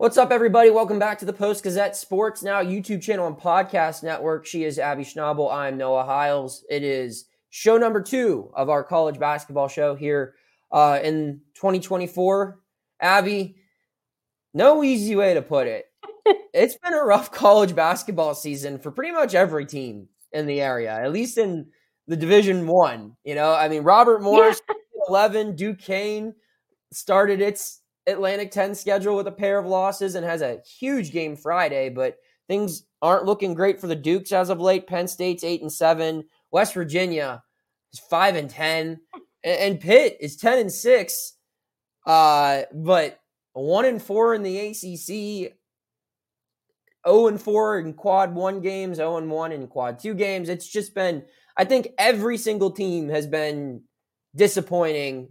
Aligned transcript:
What's 0.00 0.16
up, 0.16 0.32
everybody? 0.32 0.70
Welcome 0.70 0.98
back 0.98 1.18
to 1.18 1.26
the 1.26 1.32
Post 1.34 1.62
Gazette 1.62 1.94
Sports 1.94 2.42
Now 2.42 2.62
YouTube 2.62 3.02
channel 3.02 3.26
and 3.26 3.36
podcast 3.36 4.02
network. 4.02 4.46
She 4.46 4.64
is 4.64 4.78
Abby 4.78 5.04
Schnable. 5.04 5.52
I'm 5.52 5.76
Noah 5.76 6.04
Hiles. 6.04 6.64
It 6.70 6.82
is 6.82 7.26
show 7.50 7.76
number 7.76 8.00
two 8.00 8.50
of 8.54 8.70
our 8.70 8.82
college 8.82 9.18
basketball 9.18 9.68
show 9.68 9.94
here 9.94 10.36
uh, 10.72 11.00
in 11.04 11.42
2024. 11.52 12.60
Abby, 12.98 13.56
no 14.54 14.82
easy 14.82 15.16
way 15.16 15.34
to 15.34 15.42
put 15.42 15.66
it. 15.66 15.84
it's 16.54 16.78
been 16.78 16.94
a 16.94 17.04
rough 17.04 17.30
college 17.30 17.76
basketball 17.76 18.34
season 18.34 18.78
for 18.78 18.90
pretty 18.90 19.12
much 19.12 19.34
every 19.34 19.66
team 19.66 20.08
in 20.32 20.46
the 20.46 20.62
area, 20.62 20.94
at 20.94 21.12
least 21.12 21.36
in 21.36 21.66
the 22.06 22.16
Division 22.16 22.66
One. 22.66 23.16
You 23.22 23.34
know, 23.34 23.52
I 23.52 23.68
mean, 23.68 23.82
Robert 23.82 24.22
Morris, 24.22 24.62
yeah. 24.66 24.76
11, 25.10 25.56
Duquesne 25.56 26.34
started 26.90 27.42
its 27.42 27.79
Atlantic 28.06 28.50
10 28.50 28.74
schedule 28.74 29.16
with 29.16 29.26
a 29.26 29.32
pair 29.32 29.58
of 29.58 29.66
losses 29.66 30.14
and 30.14 30.24
has 30.24 30.42
a 30.42 30.60
huge 30.78 31.12
game 31.12 31.36
Friday, 31.36 31.88
but 31.88 32.16
things 32.48 32.84
aren't 33.02 33.26
looking 33.26 33.54
great 33.54 33.80
for 33.80 33.86
the 33.86 33.96
Dukes 33.96 34.32
as 34.32 34.50
of 34.50 34.60
late. 34.60 34.86
Penn 34.86 35.06
State's 35.06 35.44
8 35.44 35.62
and 35.62 35.72
7, 35.72 36.24
West 36.50 36.74
Virginia 36.74 37.42
is 37.92 38.00
5 38.00 38.36
and 38.36 38.50
10, 38.50 39.00
and 39.44 39.80
Pitt 39.80 40.16
is 40.20 40.36
10 40.36 40.58
and 40.58 40.72
6. 40.72 41.32
Uh, 42.06 42.62
but 42.72 43.20
1 43.52 43.84
and 43.84 44.02
4 44.02 44.34
in 44.34 44.42
the 44.42 44.58
ACC, 44.58 45.52
0 47.06 47.26
and 47.26 47.40
4 47.40 47.78
in 47.80 47.92
quad 47.94 48.34
1 48.34 48.60
games, 48.60 48.96
0 48.96 49.18
and 49.18 49.30
1 49.30 49.52
in 49.52 49.66
quad 49.66 49.98
2 49.98 50.14
games. 50.14 50.48
It's 50.48 50.68
just 50.68 50.94
been 50.94 51.24
I 51.56 51.64
think 51.64 51.88
every 51.98 52.38
single 52.38 52.70
team 52.70 53.08
has 53.10 53.26
been 53.26 53.82
disappointing 54.34 55.28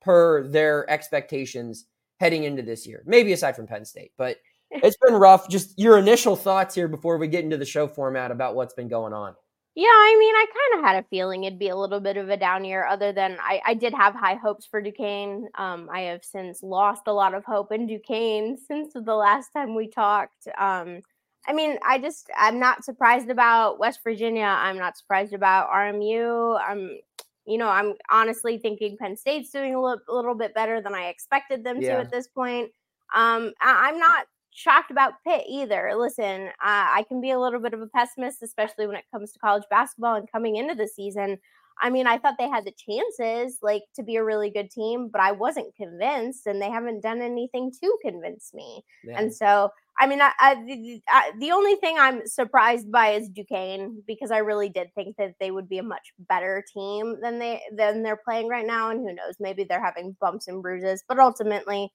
per 0.00 0.46
their 0.46 0.88
expectations 0.88 1.86
heading 2.22 2.44
into 2.44 2.62
this 2.62 2.86
year. 2.86 3.02
Maybe 3.04 3.32
aside 3.32 3.56
from 3.56 3.66
Penn 3.66 3.84
State, 3.84 4.12
but 4.16 4.36
it's 4.70 4.96
been 5.04 5.14
rough. 5.14 5.48
Just 5.48 5.78
your 5.78 5.98
initial 5.98 6.36
thoughts 6.36 6.74
here 6.74 6.88
before 6.88 7.18
we 7.18 7.26
get 7.26 7.44
into 7.44 7.56
the 7.56 7.66
show 7.66 7.88
format 7.88 8.30
about 8.30 8.54
what's 8.54 8.74
been 8.74 8.88
going 8.88 9.12
on. 9.12 9.34
Yeah, 9.74 9.86
I 9.86 10.16
mean, 10.18 10.34
I 10.34 10.46
kind 10.46 10.80
of 10.80 10.86
had 10.86 11.02
a 11.02 11.08
feeling 11.08 11.44
it'd 11.44 11.58
be 11.58 11.70
a 11.70 11.76
little 11.76 12.00
bit 12.00 12.18
of 12.18 12.28
a 12.28 12.36
down 12.36 12.64
year, 12.64 12.86
other 12.86 13.10
than 13.10 13.38
I, 13.40 13.60
I 13.64 13.74
did 13.74 13.94
have 13.94 14.14
high 14.14 14.34
hopes 14.34 14.66
for 14.66 14.82
Duquesne. 14.82 15.48
Um, 15.56 15.88
I 15.90 16.02
have 16.02 16.22
since 16.24 16.62
lost 16.62 17.02
a 17.06 17.12
lot 17.12 17.34
of 17.34 17.44
hope 17.44 17.72
in 17.72 17.86
Duquesne 17.86 18.58
since 18.58 18.92
the 18.92 19.14
last 19.14 19.48
time 19.54 19.74
we 19.74 19.88
talked. 19.88 20.46
Um, 20.58 21.00
I 21.48 21.54
mean, 21.54 21.78
I 21.84 21.98
just, 21.98 22.30
I'm 22.38 22.60
not 22.60 22.84
surprised 22.84 23.30
about 23.30 23.78
West 23.78 24.00
Virginia. 24.04 24.44
I'm 24.44 24.78
not 24.78 24.98
surprised 24.98 25.32
about 25.32 25.70
RMU. 25.70 26.60
I'm, 26.60 26.98
you 27.46 27.58
know, 27.58 27.68
I'm 27.68 27.94
honestly 28.10 28.58
thinking 28.58 28.96
Penn 28.96 29.16
State's 29.16 29.50
doing 29.50 29.74
a 29.74 29.80
little, 29.80 30.00
a 30.08 30.14
little 30.14 30.34
bit 30.34 30.54
better 30.54 30.80
than 30.80 30.94
I 30.94 31.06
expected 31.06 31.64
them 31.64 31.80
yeah. 31.80 31.96
to 31.96 32.00
at 32.00 32.10
this 32.10 32.28
point. 32.28 32.70
Um, 33.14 33.52
I, 33.60 33.90
am 33.90 33.98
not 33.98 34.26
shocked 34.52 34.90
about 34.90 35.14
Pitt 35.26 35.44
either. 35.48 35.92
Listen, 35.96 36.48
uh, 36.48 36.50
I 36.60 37.04
can 37.08 37.20
be 37.20 37.30
a 37.30 37.38
little 37.38 37.60
bit 37.60 37.74
of 37.74 37.80
a 37.80 37.86
pessimist, 37.88 38.42
especially 38.42 38.86
when 38.86 38.96
it 38.96 39.04
comes 39.12 39.32
to 39.32 39.38
college 39.38 39.64
basketball 39.70 40.14
and 40.14 40.30
coming 40.30 40.56
into 40.56 40.74
the 40.74 40.88
season. 40.88 41.38
I 41.80 41.90
mean, 41.90 42.06
I 42.06 42.18
thought 42.18 42.36
they 42.38 42.48
had 42.48 42.64
the 42.64 42.72
chances 42.72 43.58
like 43.62 43.82
to 43.96 44.02
be 44.02 44.16
a 44.16 44.24
really 44.24 44.50
good 44.50 44.70
team, 44.70 45.08
but 45.08 45.20
I 45.20 45.32
wasn't 45.32 45.74
convinced, 45.74 46.46
and 46.46 46.60
they 46.60 46.70
haven't 46.70 47.02
done 47.02 47.20
anything 47.20 47.72
to 47.82 47.98
convince 48.02 48.54
me. 48.54 48.84
Yeah. 49.04 49.18
And 49.18 49.34
so 49.34 49.70
I 50.02 50.06
mean, 50.08 50.20
I, 50.20 50.32
I, 50.40 51.00
I, 51.08 51.30
the 51.38 51.52
only 51.52 51.76
thing 51.76 51.94
I'm 51.96 52.26
surprised 52.26 52.90
by 52.90 53.10
is 53.10 53.28
Duquesne 53.28 54.02
because 54.04 54.32
I 54.32 54.38
really 54.38 54.68
did 54.68 54.88
think 54.96 55.14
that 55.16 55.34
they 55.38 55.52
would 55.52 55.68
be 55.68 55.78
a 55.78 55.82
much 55.84 56.12
better 56.28 56.64
team 56.74 57.18
than 57.22 57.38
they 57.38 57.62
than 57.76 58.02
they're 58.02 58.20
playing 58.24 58.48
right 58.48 58.66
now. 58.66 58.90
And 58.90 58.98
who 58.98 59.14
knows, 59.14 59.36
maybe 59.38 59.62
they're 59.62 59.80
having 59.80 60.16
bumps 60.20 60.48
and 60.48 60.60
bruises. 60.60 61.04
But 61.08 61.20
ultimately, 61.20 61.92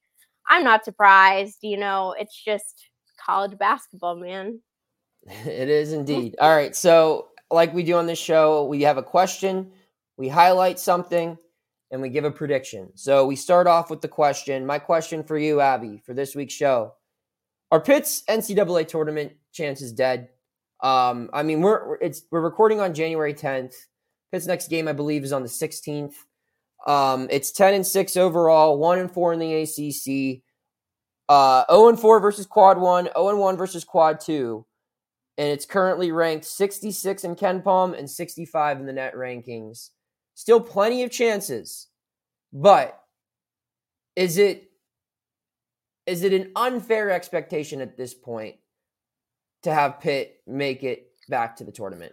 I'm 0.48 0.64
not 0.64 0.86
surprised. 0.86 1.58
You 1.60 1.76
know, 1.76 2.14
it's 2.18 2.42
just 2.42 2.88
college 3.22 3.58
basketball, 3.58 4.16
man. 4.16 4.62
It 5.44 5.68
is 5.68 5.92
indeed. 5.92 6.34
All 6.40 6.56
right, 6.56 6.74
so 6.74 7.28
like 7.50 7.74
we 7.74 7.82
do 7.82 7.96
on 7.96 8.06
this 8.06 8.18
show, 8.18 8.64
we 8.64 8.80
have 8.82 8.96
a 8.96 9.02
question, 9.02 9.70
we 10.16 10.28
highlight 10.28 10.78
something, 10.78 11.36
and 11.90 12.00
we 12.00 12.08
give 12.08 12.24
a 12.24 12.30
prediction. 12.30 12.88
So 12.94 13.26
we 13.26 13.36
start 13.36 13.66
off 13.66 13.90
with 13.90 14.00
the 14.00 14.08
question. 14.08 14.64
My 14.64 14.78
question 14.78 15.22
for 15.22 15.36
you, 15.36 15.60
Abby, 15.60 16.00
for 16.06 16.14
this 16.14 16.34
week's 16.34 16.54
show 16.54 16.94
are 17.70 17.80
Pitt's 17.80 18.22
NCAA 18.28 18.88
tournament 18.88 19.32
chances 19.52 19.92
dead? 19.92 20.28
Um, 20.80 21.30
I 21.32 21.42
mean, 21.42 21.60
we're 21.60 21.96
it's 21.96 22.22
we're 22.30 22.40
recording 22.40 22.80
on 22.80 22.94
January 22.94 23.34
10th. 23.34 23.74
Pitt's 24.32 24.46
next 24.46 24.68
game, 24.68 24.88
I 24.88 24.92
believe, 24.92 25.24
is 25.24 25.32
on 25.32 25.42
the 25.42 25.48
16th. 25.48 26.14
Um, 26.86 27.28
it's 27.30 27.50
10 27.50 27.74
and 27.74 27.86
6 27.86 28.16
overall, 28.16 28.78
1 28.78 28.98
and 28.98 29.10
4 29.10 29.32
in 29.32 29.38
the 29.38 29.54
ACC. 29.62 30.42
Uh, 31.28 31.64
0 31.70 31.88
and 31.88 32.00
4 32.00 32.20
versus 32.20 32.46
quad 32.46 32.78
1, 32.78 33.04
0 33.04 33.28
and 33.28 33.38
1 33.38 33.56
versus 33.56 33.84
quad 33.84 34.20
2. 34.20 34.64
And 35.36 35.48
it's 35.48 35.66
currently 35.66 36.10
ranked 36.12 36.44
66 36.44 37.24
in 37.24 37.36
KenPom 37.36 37.98
and 37.98 38.10
65 38.10 38.80
in 38.80 38.86
the 38.86 38.92
net 38.92 39.14
rankings. 39.14 39.90
Still 40.34 40.60
plenty 40.60 41.02
of 41.02 41.10
chances. 41.10 41.88
But 42.52 42.98
is 44.16 44.38
it 44.38 44.67
is 46.08 46.24
it 46.24 46.32
an 46.32 46.50
unfair 46.56 47.10
expectation 47.10 47.80
at 47.80 47.96
this 47.96 48.14
point 48.14 48.56
to 49.62 49.72
have 49.72 50.00
Pitt 50.00 50.40
make 50.46 50.82
it 50.82 51.12
back 51.28 51.56
to 51.56 51.64
the 51.64 51.72
tournament? 51.72 52.12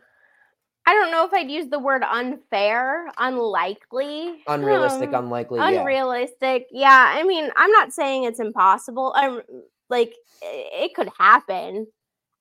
I 0.88 0.94
don't 0.94 1.11
know 1.11 1.25
if 1.25 1.33
I'd 1.33 1.50
use 1.50 1.67
the 1.67 1.79
word 1.79 2.03
unfair, 2.03 3.11
unlikely, 3.17 4.44
unrealistic, 4.47 5.13
um, 5.13 5.25
unlikely, 5.25 5.59
unrealistic. 5.59 6.67
Yeah. 6.69 6.89
yeah, 6.89 7.19
I 7.19 7.23
mean, 7.23 7.50
I'm 7.56 7.72
not 7.72 7.91
saying 7.91 8.25
it's 8.25 8.39
impossible. 8.39 9.11
I'm 9.16 9.41
like, 9.89 10.13
it 10.41 10.94
could 10.94 11.09
happen. 11.17 11.88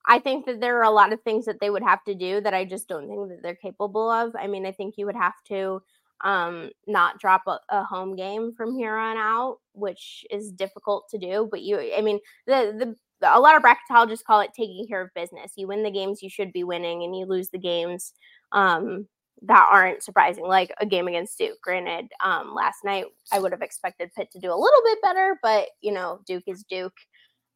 I 0.07 0.19
think 0.19 0.45
that 0.45 0.61
there 0.61 0.77
are 0.77 0.83
a 0.83 0.91
lot 0.91 1.11
of 1.11 1.21
things 1.23 1.45
that 1.45 1.59
they 1.59 1.71
would 1.71 1.81
have 1.81 2.03
to 2.03 2.13
do 2.13 2.39
that 2.41 2.53
I 2.53 2.65
just 2.65 2.87
don't 2.87 3.07
think 3.07 3.29
that 3.29 3.41
they're 3.41 3.55
capable 3.55 4.11
of. 4.11 4.35
I 4.39 4.45
mean, 4.45 4.67
I 4.67 4.71
think 4.71 4.95
you 4.97 5.07
would 5.07 5.15
have 5.15 5.33
to 5.47 5.81
um, 6.23 6.69
not 6.87 7.19
drop 7.19 7.43
a, 7.47 7.59
a, 7.69 7.83
home 7.83 8.15
game 8.15 8.53
from 8.55 8.75
here 8.75 8.95
on 8.95 9.17
out, 9.17 9.57
which 9.73 10.25
is 10.31 10.51
difficult 10.51 11.09
to 11.09 11.17
do. 11.17 11.47
But 11.49 11.61
you, 11.61 11.93
I 11.95 12.01
mean, 12.01 12.19
the 12.47 12.95
the 13.21 13.33
a 13.33 13.39
lot 13.39 13.55
of 13.55 13.63
bracketologists 13.63 14.23
call 14.23 14.41
it 14.41 14.51
taking 14.55 14.87
care 14.87 15.01
of 15.01 15.13
business. 15.13 15.53
You 15.55 15.67
win 15.67 15.83
the 15.83 15.91
games 15.91 16.21
you 16.21 16.29
should 16.29 16.53
be 16.53 16.63
winning, 16.63 17.03
and 17.03 17.15
you 17.15 17.25
lose 17.25 17.49
the 17.49 17.57
games 17.57 18.13
um, 18.51 19.07
that 19.43 19.67
aren't 19.71 20.03
surprising, 20.03 20.45
like 20.45 20.73
a 20.79 20.85
game 20.85 21.07
against 21.07 21.37
Duke. 21.37 21.61
Granted, 21.61 22.07
um, 22.23 22.53
last 22.53 22.83
night 22.83 23.05
I 23.31 23.39
would 23.39 23.51
have 23.51 23.61
expected 23.61 24.13
Pitt 24.15 24.31
to 24.31 24.39
do 24.39 24.51
a 24.51 24.55
little 24.55 24.81
bit 24.85 25.01
better, 25.01 25.37
but 25.41 25.67
you 25.81 25.91
know, 25.91 26.21
Duke 26.25 26.45
is 26.47 26.63
Duke, 26.69 26.97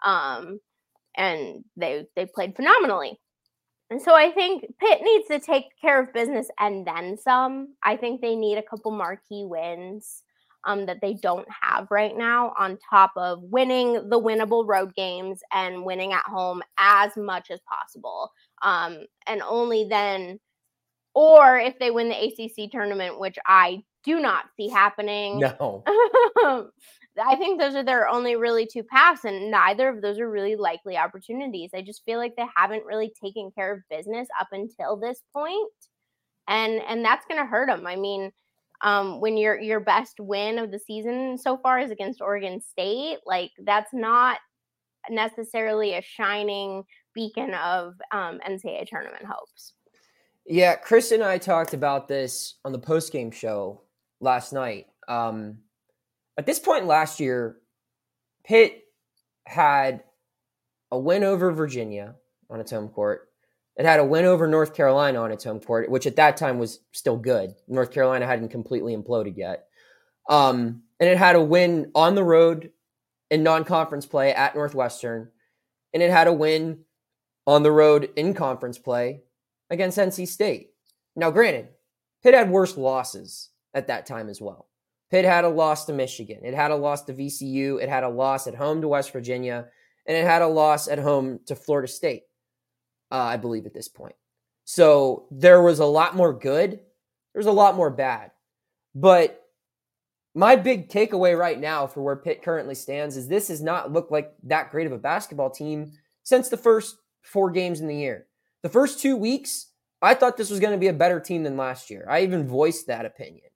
um, 0.04 0.60
and 1.16 1.64
they 1.78 2.06
they 2.16 2.26
played 2.26 2.56
phenomenally. 2.56 3.20
And 3.90 4.02
so 4.02 4.16
I 4.16 4.32
think 4.32 4.66
Pitt 4.80 5.02
needs 5.02 5.28
to 5.30 5.40
take 5.40 5.66
care 5.82 6.00
of 6.00 6.14
business 6.14 6.48
and 6.60 6.86
then 6.86 7.18
some. 7.18 7.74
I 7.84 7.98
think 7.98 8.22
they 8.22 8.36
need 8.36 8.58
a 8.58 8.64
couple 8.64 8.92
marquee 8.92 9.46
wins 9.46 10.24
um, 10.66 10.86
that 10.86 11.00
they 11.02 11.14
don't 11.14 11.48
have 11.62 11.88
right 11.90 12.16
now, 12.16 12.54
on 12.58 12.78
top 12.90 13.12
of 13.16 13.42
winning 13.42 14.10
the 14.10 14.20
winnable 14.20 14.68
road 14.68 14.94
games 14.96 15.40
and 15.52 15.84
winning 15.84 16.14
at 16.14 16.26
home 16.26 16.62
as 16.78 17.16
much 17.18 17.50
as 17.50 17.60
possible. 17.62 18.32
Um, 18.62 19.06
and 19.26 19.42
only 19.42 19.86
then, 19.90 20.40
or 21.16 21.58
if 21.58 21.80
they 21.80 21.92
win 21.92 22.10
the 22.10 22.16
ACC 22.16 22.72
tournament, 22.72 23.20
which 23.20 23.38
I 23.46 23.84
do 24.04 24.20
not 24.20 24.46
see 24.56 24.68
happening. 24.68 25.40
No. 25.40 25.84
I 27.26 27.36
think 27.36 27.60
those 27.60 27.76
are 27.76 27.84
their 27.84 28.08
only 28.08 28.36
really 28.36 28.66
two 28.66 28.84
paths, 28.84 29.26
and 29.26 29.52
neither 29.52 29.90
of 29.90 30.02
those 30.02 30.20
are 30.20 30.30
really 30.30 30.56
likely 30.56 30.98
opportunities. 30.98 31.72
I 31.74 31.82
just 31.82 32.04
feel 32.06 32.18
like 32.18 32.36
they 32.36 32.46
haven't 32.56 32.86
really 32.86 33.12
taken 33.22 33.52
care 33.52 33.74
of 33.74 33.82
business 33.90 34.28
up 34.40 34.48
until 34.52 34.98
this 34.98 35.22
point, 35.34 35.72
and 36.48 36.82
and 36.88 37.04
that's 37.04 37.26
going 37.28 37.42
to 37.42 37.50
hurt 37.50 37.68
them. 37.68 37.86
I 37.88 37.96
mean, 37.96 38.32
um, 38.82 39.20
when 39.20 39.38
your 39.38 39.60
your 39.60 39.80
best 39.80 40.20
win 40.20 40.60
of 40.60 40.72
the 40.72 40.80
season 40.80 41.38
so 41.38 41.58
far 41.58 41.80
is 41.80 41.92
against 41.92 42.22
Oregon 42.22 42.62
State, 42.62 43.18
like 43.26 43.52
that's 43.64 43.94
not 43.94 44.40
necessarily 45.10 45.96
a 45.96 46.02
shining 46.02 46.84
beacon 47.14 47.54
of 47.54 47.96
um, 48.12 48.40
NCAA 48.48 48.88
tournament 48.88 49.26
hopes. 49.26 49.74
Yeah, 50.46 50.76
Chris 50.76 51.12
and 51.12 51.24
I 51.24 51.38
talked 51.38 51.74
about 51.74 52.08
this 52.08 52.56
on 52.66 52.72
the 52.72 52.80
post 52.80 53.12
game 53.12 53.32
show 53.32 53.82
last 54.20 54.52
night. 54.54 54.88
Um, 55.08 55.60
at 56.40 56.46
this 56.46 56.58
point 56.58 56.86
last 56.86 57.20
year, 57.20 57.58
Pitt 58.46 58.82
had 59.46 60.06
a 60.90 60.98
win 60.98 61.26
over 61.26 61.52
Virginia 61.52 62.16
on 62.50 62.62
its 62.62 62.72
home 62.72 62.88
court. 62.88 63.28
It 63.76 63.86
had 63.86 64.00
a 64.00 64.06
win 64.06 64.24
over 64.24 64.48
North 64.48 64.74
Carolina 64.74 65.20
on 65.20 65.34
its 65.34 65.44
home 65.44 65.60
court, 65.60 65.92
which 65.92 66.08
at 66.08 66.16
that 66.16 66.38
time 66.38 66.58
was 66.58 66.80
still 66.94 67.18
good. 67.18 67.56
North 67.68 67.92
Carolina 67.92 68.26
hadn't 68.26 68.50
completely 68.50 68.96
imploded 68.96 69.36
yet. 69.36 69.68
Um, 70.30 70.84
and 71.02 71.10
it 71.10 71.18
had 71.18 71.36
a 71.36 71.42
win 71.42 71.92
on 71.94 72.16
the 72.16 72.24
road 72.24 72.72
in 73.30 73.44
non 73.44 73.66
conference 73.66 74.06
play 74.06 74.34
at 74.34 74.56
Northwestern. 74.56 75.32
And 75.94 76.02
it 76.02 76.10
had 76.10 76.28
a 76.28 76.34
win 76.34 76.86
on 77.48 77.64
the 77.64 77.72
road 77.72 78.12
in 78.16 78.34
conference 78.34 78.78
play 78.78 79.24
against 79.70 79.98
NC 79.98 80.26
State. 80.26 80.70
Now, 81.18 81.32
granted, 81.32 81.68
Pitt 82.24 82.34
had 82.34 82.50
worse 82.50 82.78
losses 82.78 83.50
at 83.74 83.88
that 83.88 84.06
time 84.06 84.30
as 84.30 84.40
well. 84.40 84.70
Pitt 85.10 85.26
had 85.26 85.44
a 85.44 85.50
loss 85.50 85.86
to 85.86 85.94
Michigan. 85.94 86.40
It 86.44 86.54
had 86.54 86.72
a 86.72 86.76
loss 86.76 87.04
to 87.06 87.14
VCU. 87.14 87.82
It 87.82 87.90
had 87.90 88.04
a 88.04 88.10
loss 88.10 88.46
at 88.48 88.56
home 88.56 88.82
to 88.82 88.88
West 88.88 89.12
Virginia. 89.12 89.68
And 90.06 90.16
it 90.16 90.26
had 90.26 90.42
a 90.42 90.48
loss 90.48 90.88
at 90.88 91.00
home 91.00 91.40
to 91.48 91.56
Florida 91.56 91.88
State, 91.88 92.24
uh, 93.12 93.16
I 93.16 93.38
believe, 93.38 93.66
at 93.66 93.74
this 93.74 93.88
point. 93.88 94.16
So 94.66 95.28
there 95.32 95.62
was 95.62 95.80
a 95.80 95.86
lot 95.86 96.16
more 96.16 96.34
good. 96.34 96.72
There 96.72 97.40
was 97.40 97.48
a 97.48 97.52
lot 97.52 97.76
more 97.76 97.90
bad. 97.90 98.32
But 98.94 99.42
my 100.36 100.56
big 100.56 100.90
takeaway 100.90 101.38
right 101.38 101.60
now 101.60 101.88
for 101.88 102.02
where 102.02 102.16
Pitt 102.16 102.44
currently 102.44 102.76
stands 102.76 103.18
is 103.18 103.28
this 103.28 103.48
has 103.48 103.62
not 103.62 103.92
looked 103.92 104.12
like 104.12 104.32
that 104.44 104.70
great 104.70 104.88
of 104.88 104.94
a 104.94 104.98
basketball 104.98 105.50
team 105.50 105.92
since 106.22 106.50
the 106.50 106.58
first 106.58 106.98
four 107.24 107.50
games 107.50 107.82
in 107.82 107.88
the 107.88 107.96
year. 107.96 108.28
The 108.62 108.70
first 108.70 109.00
two 109.00 109.16
weeks, 109.16 109.72
I 110.02 110.14
thought 110.14 110.38
this 110.38 110.52
was 110.52 110.60
going 110.60 110.74
to 110.74 110.80
be 110.80 110.88
a 110.88 110.94
better 110.94 111.20
team 111.20 111.44
than 111.44 111.58
last 111.58 111.90
year. 111.90 112.06
I 112.08 112.22
even 112.22 112.48
voiced 112.48 112.88
that 112.88 113.06
opinion 113.06 113.49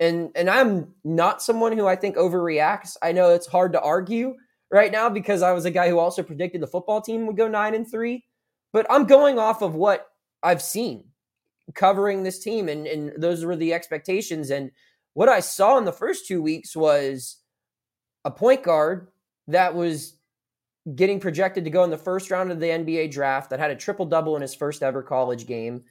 and 0.00 0.30
and 0.34 0.48
I'm 0.48 0.94
not 1.04 1.42
someone 1.42 1.76
who 1.76 1.86
I 1.86 1.96
think 1.96 2.16
overreacts. 2.16 2.96
I 3.02 3.12
know 3.12 3.30
it's 3.30 3.46
hard 3.46 3.72
to 3.72 3.80
argue 3.80 4.34
right 4.70 4.92
now 4.92 5.08
because 5.08 5.42
I 5.42 5.52
was 5.52 5.64
a 5.64 5.70
guy 5.70 5.88
who 5.88 5.98
also 5.98 6.22
predicted 6.22 6.60
the 6.60 6.66
football 6.66 7.00
team 7.00 7.26
would 7.26 7.36
go 7.36 7.48
9 7.48 7.74
and 7.74 7.90
3, 7.90 8.24
but 8.72 8.86
I'm 8.90 9.06
going 9.06 9.38
off 9.38 9.62
of 9.62 9.74
what 9.74 10.06
I've 10.42 10.62
seen 10.62 11.04
covering 11.74 12.22
this 12.22 12.38
team 12.38 12.68
and 12.68 12.86
and 12.86 13.12
those 13.20 13.44
were 13.44 13.56
the 13.56 13.74
expectations 13.74 14.50
and 14.50 14.70
what 15.14 15.28
I 15.28 15.40
saw 15.40 15.76
in 15.78 15.84
the 15.84 15.92
first 15.92 16.26
2 16.26 16.40
weeks 16.40 16.76
was 16.76 17.38
a 18.24 18.30
point 18.30 18.62
guard 18.62 19.08
that 19.48 19.74
was 19.74 20.18
getting 20.94 21.20
projected 21.20 21.64
to 21.64 21.70
go 21.70 21.84
in 21.84 21.90
the 21.90 21.98
first 21.98 22.30
round 22.30 22.50
of 22.50 22.60
the 22.60 22.66
NBA 22.66 23.10
draft 23.10 23.50
that 23.50 23.58
had 23.58 23.70
a 23.70 23.76
triple 23.76 24.06
double 24.06 24.36
in 24.36 24.42
his 24.42 24.54
first 24.54 24.82
ever 24.82 25.02
college 25.02 25.46
game 25.46 25.84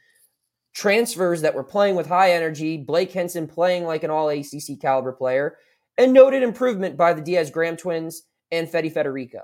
transfers 0.78 1.42
that 1.42 1.56
were 1.56 1.64
playing 1.64 1.96
with 1.96 2.06
high 2.06 2.34
energy, 2.34 2.78
Blake 2.78 3.12
Hinson 3.12 3.48
playing 3.48 3.86
like 3.86 4.04
an 4.04 4.12
all 4.12 4.30
ACC 4.30 4.80
caliber 4.80 5.12
player, 5.12 5.58
and 5.98 6.14
noted 6.14 6.44
improvement 6.44 6.96
by 6.96 7.14
the 7.14 7.22
Diaz 7.22 7.50
Graham 7.50 7.76
twins 7.76 8.22
and 8.52 8.70
Fede 8.70 8.94
Federiko. 8.94 9.42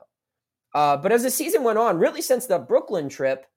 Uh, 0.75 0.95
but 0.95 1.12
as 1.12 1.24
the 1.24 1.31
season 1.31 1.63
went 1.63 1.80
on, 1.80 1.97
really 1.97 2.21
since 2.21 2.45
the 2.45 2.59
Brooklyn 2.59 3.09
trip, 3.09 3.47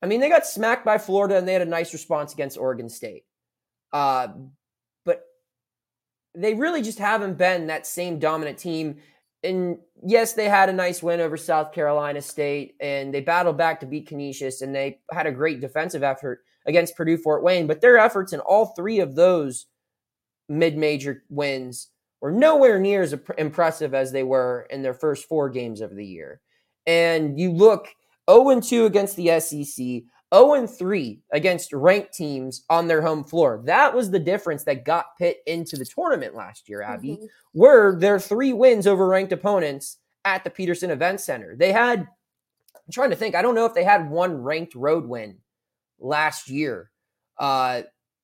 I 0.00 0.06
mean, 0.06 0.20
they 0.20 0.30
got 0.30 0.46
smacked 0.46 0.86
by 0.86 0.96
Florida 0.96 1.36
and 1.36 1.46
they 1.46 1.52
had 1.52 1.60
a 1.60 1.66
nice 1.66 1.92
response 1.92 2.32
against 2.32 2.56
Oregon 2.56 2.88
State. 2.88 3.24
Uh, 3.92 4.28
but 5.04 5.24
they 6.34 6.54
really 6.54 6.80
just 6.80 6.98
haven't 6.98 7.36
been 7.36 7.66
that 7.66 7.86
same 7.86 8.18
dominant 8.18 8.56
team. 8.56 8.96
And 9.42 9.76
yes, 10.02 10.32
they 10.32 10.48
had 10.48 10.70
a 10.70 10.72
nice 10.74 11.02
win 11.02 11.20
over 11.20 11.36
South 11.36 11.72
Carolina 11.72 12.22
State 12.22 12.76
and 12.80 13.12
they 13.12 13.20
battled 13.20 13.58
back 13.58 13.80
to 13.80 13.86
beat 13.86 14.08
Canisius 14.08 14.62
and 14.62 14.74
they 14.74 15.00
had 15.12 15.26
a 15.26 15.32
great 15.32 15.60
defensive 15.60 16.02
effort 16.02 16.40
against 16.66 16.96
Purdue 16.96 17.18
Fort 17.18 17.42
Wayne, 17.42 17.66
but 17.66 17.80
their 17.80 17.98
efforts 17.98 18.32
in 18.32 18.40
all 18.40 18.66
three 18.66 19.00
of 19.00 19.14
those 19.14 19.66
mid 20.48 20.76
major 20.76 21.22
wins 21.28 21.88
were 22.20 22.32
nowhere 22.32 22.78
near 22.78 23.02
as 23.02 23.14
impressive 23.38 23.94
as 23.94 24.12
they 24.12 24.22
were 24.22 24.66
in 24.70 24.82
their 24.82 24.94
first 24.94 25.28
four 25.28 25.50
games 25.50 25.80
of 25.80 25.94
the 25.94 26.06
year. 26.06 26.40
And 26.86 27.38
you 27.38 27.52
look 27.52 27.88
0 28.30 28.60
2 28.60 28.86
against 28.86 29.16
the 29.16 29.38
SEC, 29.40 30.04
0 30.34 30.66
3 30.66 31.20
against 31.32 31.72
ranked 31.72 32.14
teams 32.14 32.64
on 32.70 32.86
their 32.86 33.02
home 33.02 33.24
floor. 33.24 33.62
That 33.64 33.94
was 33.94 34.10
the 34.10 34.18
difference 34.18 34.64
that 34.64 34.84
got 34.84 35.16
Pitt 35.18 35.38
into 35.46 35.76
the 35.76 35.84
tournament 35.84 36.34
last 36.34 36.68
year, 36.68 36.82
Abby, 36.82 37.10
mm-hmm. 37.10 37.26
were 37.52 37.98
their 37.98 38.18
three 38.18 38.52
wins 38.52 38.86
over 38.86 39.06
ranked 39.06 39.32
opponents 39.32 39.98
at 40.24 40.44
the 40.44 40.50
Petersen 40.50 40.90
Event 40.90 41.20
Center. 41.20 41.54
They 41.56 41.72
had, 41.72 42.00
I'm 42.00 42.92
trying 42.92 43.10
to 43.10 43.16
think, 43.16 43.34
I 43.34 43.42
don't 43.42 43.54
know 43.54 43.66
if 43.66 43.74
they 43.74 43.84
had 43.84 44.10
one 44.10 44.42
ranked 44.42 44.74
road 44.74 45.06
win 45.06 45.38
last 45.98 46.48
year. 46.48 46.90
Uh, 47.38 47.82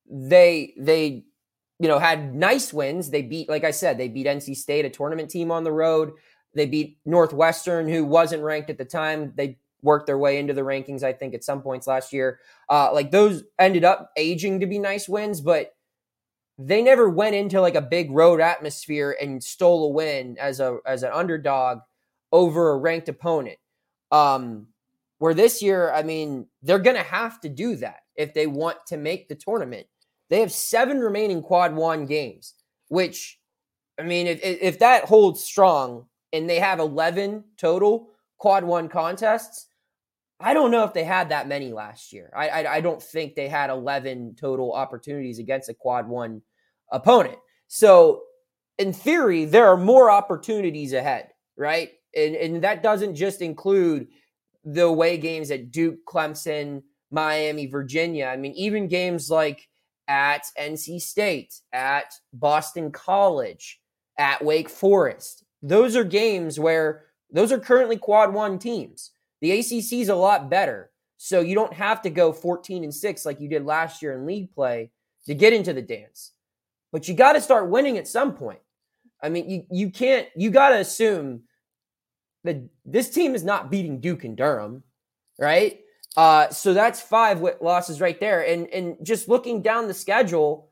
they 0.09 0.73
they 0.77 1.25
you 1.79 1.87
know 1.87 1.99
had 1.99 2.33
nice 2.35 2.73
wins. 2.73 3.09
They 3.09 3.21
beat, 3.21 3.49
like 3.49 3.63
I 3.63 3.71
said, 3.71 3.97
they 3.97 4.07
beat 4.07 4.27
NC 4.27 4.55
State, 4.55 4.85
a 4.85 4.89
tournament 4.89 5.29
team 5.29 5.51
on 5.51 5.63
the 5.63 5.71
road. 5.71 6.13
They 6.53 6.65
beat 6.65 6.97
Northwestern, 7.05 7.87
who 7.87 8.03
wasn't 8.03 8.43
ranked 8.43 8.69
at 8.69 8.77
the 8.77 8.85
time. 8.85 9.33
They 9.35 9.59
worked 9.81 10.05
their 10.05 10.17
way 10.17 10.37
into 10.37 10.53
the 10.53 10.61
rankings, 10.61 11.03
I 11.03 11.13
think, 11.13 11.33
at 11.33 11.43
some 11.43 11.61
points 11.61 11.87
last 11.87 12.13
year. 12.13 12.39
Uh, 12.69 12.93
like 12.93 13.11
those 13.11 13.43
ended 13.57 13.83
up 13.83 14.11
aging 14.17 14.59
to 14.59 14.67
be 14.67 14.79
nice 14.79 15.09
wins, 15.09 15.41
but 15.41 15.73
they 16.57 16.81
never 16.81 17.09
went 17.09 17.35
into 17.35 17.61
like 17.61 17.75
a 17.75 17.81
big 17.81 18.11
road 18.11 18.39
atmosphere 18.39 19.15
and 19.19 19.43
stole 19.43 19.85
a 19.85 19.89
win 19.89 20.37
as 20.39 20.59
a 20.59 20.77
as 20.85 21.03
an 21.03 21.11
underdog 21.13 21.79
over 22.31 22.71
a 22.71 22.77
ranked 22.77 23.09
opponent. 23.09 23.57
Um, 24.11 24.67
where 25.21 25.35
this 25.35 25.61
year, 25.61 25.91
I 25.93 26.01
mean, 26.01 26.47
they're 26.63 26.79
going 26.79 26.95
to 26.95 27.03
have 27.03 27.39
to 27.41 27.47
do 27.47 27.75
that 27.75 27.99
if 28.15 28.33
they 28.33 28.47
want 28.47 28.77
to 28.87 28.97
make 28.97 29.29
the 29.29 29.35
tournament. 29.35 29.85
They 30.31 30.39
have 30.39 30.51
seven 30.51 30.99
remaining 30.99 31.43
quad 31.43 31.75
one 31.75 32.07
games, 32.07 32.55
which, 32.87 33.39
I 33.99 34.01
mean, 34.01 34.25
if, 34.25 34.39
if 34.41 34.79
that 34.79 35.05
holds 35.05 35.43
strong 35.43 36.07
and 36.33 36.49
they 36.49 36.59
have 36.59 36.79
11 36.79 37.43
total 37.55 38.09
quad 38.39 38.63
one 38.63 38.89
contests, 38.89 39.67
I 40.39 40.55
don't 40.55 40.71
know 40.71 40.85
if 40.85 40.93
they 40.93 41.03
had 41.03 41.29
that 41.29 41.47
many 41.47 41.71
last 41.71 42.11
year. 42.11 42.33
I, 42.35 42.49
I, 42.49 42.73
I 42.77 42.81
don't 42.81 42.99
think 42.99 43.35
they 43.35 43.47
had 43.47 43.69
11 43.69 44.37
total 44.39 44.73
opportunities 44.73 45.37
against 45.37 45.69
a 45.69 45.75
quad 45.75 46.07
one 46.07 46.41
opponent. 46.91 47.37
So, 47.67 48.23
in 48.79 48.91
theory, 48.91 49.45
there 49.45 49.67
are 49.67 49.77
more 49.77 50.09
opportunities 50.09 50.93
ahead, 50.93 51.27
right? 51.55 51.91
And, 52.17 52.35
and 52.35 52.63
that 52.63 52.81
doesn't 52.81 53.13
just 53.13 53.43
include 53.43 54.07
the 54.63 54.83
away 54.83 55.17
games 55.17 55.51
at 55.51 55.71
Duke, 55.71 56.05
Clemson, 56.05 56.83
Miami, 57.09 57.65
Virginia. 57.65 58.27
I 58.27 58.37
mean, 58.37 58.53
even 58.53 58.87
games 58.87 59.29
like 59.29 59.67
at 60.07 60.43
NC 60.59 61.01
State, 61.01 61.55
at 61.73 62.13
Boston 62.33 62.91
College, 62.91 63.79
at 64.17 64.43
Wake 64.43 64.69
Forest. 64.69 65.43
Those 65.61 65.95
are 65.95 66.03
games 66.03 66.59
where 66.59 67.05
those 67.31 67.51
are 67.51 67.59
currently 67.59 67.97
quad 67.97 68.33
one 68.33 68.59
teams. 68.59 69.11
The 69.41 69.51
ACC 69.59 69.93
is 69.93 70.09
a 70.09 70.15
lot 70.15 70.49
better. 70.49 70.91
So 71.17 71.39
you 71.39 71.55
don't 71.55 71.73
have 71.73 72.01
to 72.01 72.09
go 72.09 72.33
14 72.33 72.83
and 72.83 72.93
6 72.93 73.25
like 73.25 73.39
you 73.39 73.47
did 73.47 73.65
last 73.65 74.01
year 74.01 74.13
in 74.13 74.25
league 74.25 74.51
play 74.53 74.91
to 75.27 75.35
get 75.35 75.53
into 75.53 75.71
the 75.71 75.81
dance. 75.81 76.31
But 76.91 77.07
you 77.07 77.13
got 77.13 77.33
to 77.33 77.41
start 77.41 77.69
winning 77.69 77.97
at 77.97 78.07
some 78.07 78.33
point. 78.33 78.59
I 79.23 79.29
mean, 79.29 79.49
you, 79.49 79.63
you 79.71 79.91
can't, 79.91 80.27
you 80.35 80.49
got 80.49 80.69
to 80.69 80.79
assume 80.79 81.43
the 82.43 82.69
this 82.85 83.09
team 83.09 83.35
is 83.35 83.43
not 83.43 83.71
beating 83.71 83.99
Duke 83.99 84.23
and 84.23 84.35
Durham, 84.35 84.83
right? 85.39 85.79
Uh, 86.17 86.49
so 86.49 86.73
that's 86.73 87.01
five 87.01 87.41
losses 87.61 88.01
right 88.01 88.19
there. 88.19 88.45
And 88.45 88.67
and 88.67 88.97
just 89.03 89.29
looking 89.29 89.61
down 89.61 89.87
the 89.87 89.93
schedule, 89.93 90.69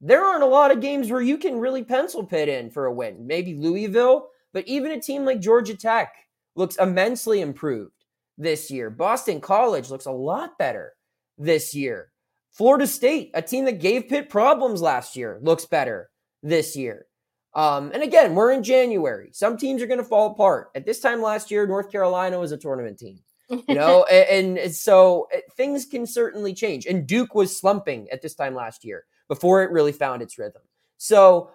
there 0.00 0.24
aren't 0.24 0.42
a 0.42 0.46
lot 0.46 0.70
of 0.70 0.80
games 0.80 1.10
where 1.10 1.20
you 1.20 1.38
can 1.38 1.60
really 1.60 1.84
pencil 1.84 2.24
Pitt 2.24 2.48
in 2.48 2.70
for 2.70 2.86
a 2.86 2.92
win. 2.92 3.26
Maybe 3.26 3.54
Louisville, 3.54 4.28
but 4.52 4.66
even 4.66 4.92
a 4.92 5.00
team 5.00 5.24
like 5.24 5.40
Georgia 5.40 5.76
Tech 5.76 6.14
looks 6.56 6.76
immensely 6.76 7.40
improved 7.40 7.92
this 8.36 8.70
year. 8.70 8.90
Boston 8.90 9.40
College 9.40 9.90
looks 9.90 10.06
a 10.06 10.12
lot 10.12 10.58
better 10.58 10.94
this 11.38 11.74
year. 11.74 12.10
Florida 12.50 12.86
State, 12.86 13.30
a 13.34 13.42
team 13.42 13.64
that 13.66 13.80
gave 13.80 14.08
Pitt 14.08 14.28
problems 14.28 14.82
last 14.82 15.16
year, 15.16 15.38
looks 15.42 15.66
better 15.66 16.10
this 16.42 16.74
year. 16.76 17.06
Um, 17.54 17.90
and 17.92 18.02
again, 18.02 18.34
we're 18.34 18.52
in 18.52 18.62
January. 18.62 19.30
Some 19.32 19.56
teams 19.56 19.82
are 19.82 19.86
going 19.86 19.98
to 19.98 20.04
fall 20.04 20.30
apart. 20.30 20.70
At 20.74 20.86
this 20.86 21.00
time 21.00 21.20
last 21.20 21.50
year, 21.50 21.66
North 21.66 21.90
Carolina 21.90 22.38
was 22.38 22.52
a 22.52 22.56
tournament 22.56 22.98
team. 22.98 23.20
You 23.48 23.74
know, 23.74 24.04
and, 24.10 24.56
and, 24.56 24.72
so 24.74 25.26
eh, 25.32 25.40
things 25.56 25.84
can 25.84 26.06
certainly 26.06 26.54
change. 26.54 26.86
And 26.86 27.06
Duke 27.06 27.34
was 27.34 27.58
slumping 27.58 28.08
at 28.10 28.22
this 28.22 28.34
time 28.34 28.54
last 28.54 28.84
year 28.84 29.04
before 29.26 29.62
it 29.62 29.72
really 29.72 29.92
found 29.92 30.22
its 30.22 30.38
rhythm. 30.38 30.62
So 30.98 31.50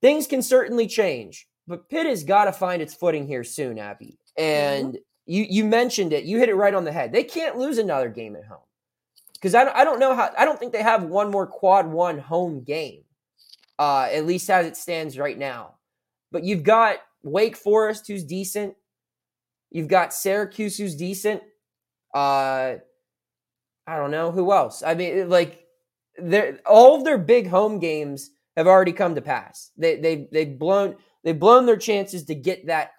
things 0.00 0.26
can 0.26 0.42
certainly 0.42 0.86
change. 0.86 1.48
but 1.66 1.88
Pitt 1.88 2.06
has 2.06 2.22
got 2.22 2.44
to 2.44 2.52
find 2.52 2.80
its 2.80 2.94
footing 2.94 3.26
here 3.26 3.42
soon, 3.42 3.78
Abby. 3.78 4.18
And 4.36 4.94
mm-hmm. 4.94 4.98
you 5.26 5.46
you 5.48 5.64
mentioned 5.64 6.12
it. 6.12 6.24
You 6.24 6.38
hit 6.38 6.48
it 6.48 6.54
right 6.54 6.74
on 6.74 6.84
the 6.84 6.92
head. 6.92 7.12
They 7.12 7.24
can't 7.24 7.56
lose 7.56 7.78
another 7.78 8.08
game 8.08 8.36
at 8.36 8.44
home 8.44 8.58
because 9.32 9.54
I 9.54 9.64
I 9.72 9.84
don't 9.84 9.98
know 9.98 10.14
how 10.14 10.30
I 10.38 10.44
don't 10.44 10.58
think 10.58 10.72
they 10.72 10.82
have 10.82 11.04
one 11.04 11.30
more 11.30 11.46
quad 11.46 11.86
one 11.86 12.18
home 12.18 12.62
game, 12.62 13.02
uh, 13.78 14.08
at 14.10 14.26
least 14.26 14.50
as 14.50 14.66
it 14.66 14.76
stands 14.76 15.18
right 15.18 15.38
now. 15.38 15.74
But 16.32 16.44
you've 16.44 16.62
got 16.62 16.98
Wake 17.22 17.56
Forest 17.56 18.06
who's 18.06 18.24
decent. 18.24 18.74
You've 19.70 19.88
got 19.88 20.14
Syracuse 20.14 20.78
who's 20.78 20.96
decent. 20.96 21.42
Uh, 22.14 22.76
I 23.86 23.96
don't 23.96 24.10
know 24.10 24.32
who 24.32 24.52
else. 24.52 24.82
I 24.82 24.94
mean, 24.94 25.28
like, 25.28 25.62
they 26.18 26.54
all 26.64 26.96
of 26.96 27.04
their 27.04 27.18
big 27.18 27.46
home 27.48 27.78
games 27.78 28.30
have 28.56 28.66
already 28.66 28.92
come 28.92 29.14
to 29.14 29.20
pass. 29.20 29.70
They 29.76 29.96
they 29.96 30.28
they've 30.32 30.58
blown 30.58 30.96
they've 31.22 31.38
blown 31.38 31.66
their 31.66 31.76
chances 31.76 32.24
to 32.24 32.34
get 32.34 32.66
that 32.66 32.92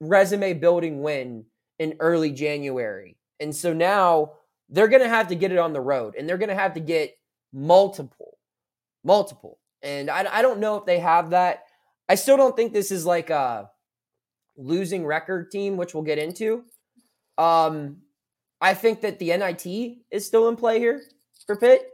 resume 0.00 0.54
building 0.54 1.00
win 1.00 1.44
in 1.78 1.94
early 2.00 2.32
January, 2.32 3.16
and 3.38 3.54
so 3.54 3.72
now 3.72 4.32
they're 4.68 4.88
going 4.88 5.02
to 5.02 5.08
have 5.08 5.28
to 5.28 5.36
get 5.36 5.52
it 5.52 5.58
on 5.58 5.72
the 5.72 5.80
road, 5.80 6.14
and 6.18 6.28
they're 6.28 6.38
going 6.38 6.48
to 6.48 6.56
have 6.56 6.74
to 6.74 6.80
get 6.80 7.16
multiple, 7.52 8.38
multiple. 9.04 9.58
And 9.86 10.10
I 10.10 10.26
I 10.30 10.42
don't 10.42 10.58
know 10.58 10.76
if 10.76 10.84
they 10.84 10.98
have 10.98 11.30
that. 11.30 11.62
I 12.08 12.16
still 12.16 12.36
don't 12.36 12.56
think 12.56 12.72
this 12.72 12.90
is 12.90 13.06
like 13.06 13.30
a 13.30 13.70
losing 14.56 15.06
record 15.06 15.50
team, 15.52 15.76
which 15.76 15.94
we'll 15.94 16.02
get 16.02 16.18
into. 16.18 16.64
Um, 17.38 17.98
I 18.60 18.74
think 18.74 19.00
that 19.02 19.18
the 19.18 19.36
NIT 19.36 19.98
is 20.10 20.26
still 20.26 20.48
in 20.48 20.56
play 20.56 20.80
here 20.80 21.02
for 21.46 21.56
Pitt, 21.56 21.88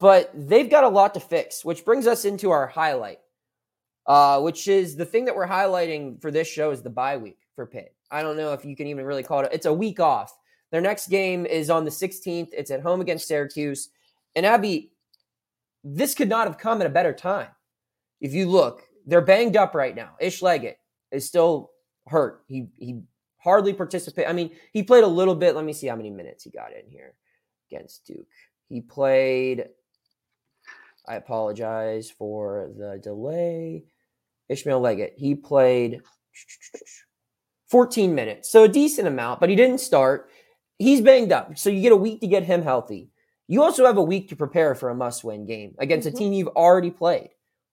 but 0.00 0.30
they've 0.34 0.68
got 0.68 0.84
a 0.84 0.88
lot 0.88 1.14
to 1.14 1.20
fix, 1.20 1.64
which 1.64 1.84
brings 1.84 2.06
us 2.06 2.26
into 2.26 2.50
our 2.50 2.66
highlight, 2.66 3.20
uh, 4.06 4.40
which 4.40 4.68
is 4.68 4.96
the 4.96 5.06
thing 5.06 5.24
that 5.24 5.36
we're 5.36 5.46
highlighting 5.46 6.20
for 6.20 6.30
this 6.30 6.48
show 6.48 6.72
is 6.72 6.82
the 6.82 6.90
bye 6.90 7.16
week 7.16 7.38
for 7.54 7.64
Pitt. 7.64 7.94
I 8.10 8.22
don't 8.22 8.36
know 8.36 8.52
if 8.52 8.64
you 8.64 8.76
can 8.76 8.86
even 8.88 9.06
really 9.06 9.22
call 9.22 9.40
it. 9.40 9.50
It's 9.52 9.66
a 9.66 9.72
week 9.72 9.98
off. 9.98 10.36
Their 10.72 10.82
next 10.82 11.08
game 11.08 11.46
is 11.46 11.70
on 11.70 11.84
the 11.84 11.90
16th. 11.90 12.48
It's 12.52 12.70
at 12.70 12.82
home 12.82 13.00
against 13.00 13.28
Syracuse. 13.28 13.88
And 14.34 14.44
Abby, 14.44 14.90
this 15.84 16.14
could 16.14 16.28
not 16.28 16.46
have 16.46 16.58
come 16.58 16.80
at 16.80 16.86
a 16.86 16.90
better 16.90 17.12
time. 17.12 17.48
If 18.20 18.32
you 18.32 18.48
look, 18.48 18.82
they're 19.06 19.20
banged 19.20 19.56
up 19.56 19.74
right 19.74 19.94
now. 19.94 20.12
Ish 20.18 20.40
Leggett 20.40 20.78
is 21.12 21.26
still 21.26 21.70
hurt. 22.08 22.42
He 22.48 22.66
he 22.76 23.02
hardly 23.38 23.74
participated. 23.74 24.30
I 24.30 24.32
mean, 24.32 24.50
he 24.72 24.82
played 24.82 25.04
a 25.04 25.08
little 25.08 25.34
bit. 25.34 25.54
Let 25.54 25.64
me 25.64 25.74
see 25.74 25.86
how 25.86 25.96
many 25.96 26.10
minutes 26.10 26.44
he 26.44 26.50
got 26.50 26.72
in 26.72 26.90
here 26.90 27.14
against 27.70 28.06
Duke. 28.06 28.26
He 28.68 28.80
played. 28.80 29.66
I 31.06 31.16
apologize 31.16 32.10
for 32.10 32.70
the 32.78 32.98
delay. 33.02 33.84
Ishmael 34.48 34.80
Leggett. 34.80 35.14
He 35.18 35.34
played 35.34 36.00
14 37.68 38.14
minutes, 38.14 38.50
so 38.50 38.64
a 38.64 38.68
decent 38.68 39.06
amount, 39.06 39.40
but 39.40 39.50
he 39.50 39.56
didn't 39.56 39.78
start. 39.78 40.30
He's 40.78 41.02
banged 41.02 41.32
up, 41.32 41.58
so 41.58 41.70
you 41.70 41.82
get 41.82 41.92
a 41.92 41.96
week 41.96 42.20
to 42.20 42.26
get 42.26 42.42
him 42.42 42.62
healthy. 42.62 43.10
You 43.46 43.62
also 43.62 43.84
have 43.84 43.98
a 43.98 44.02
week 44.02 44.28
to 44.28 44.36
prepare 44.36 44.74
for 44.74 44.90
a 44.90 44.94
must-win 44.94 45.46
game 45.46 45.74
against 45.78 46.08
mm-hmm. 46.08 46.16
a 46.16 46.18
team 46.18 46.32
you've 46.32 46.48
already 46.48 46.90
played, 46.90 47.30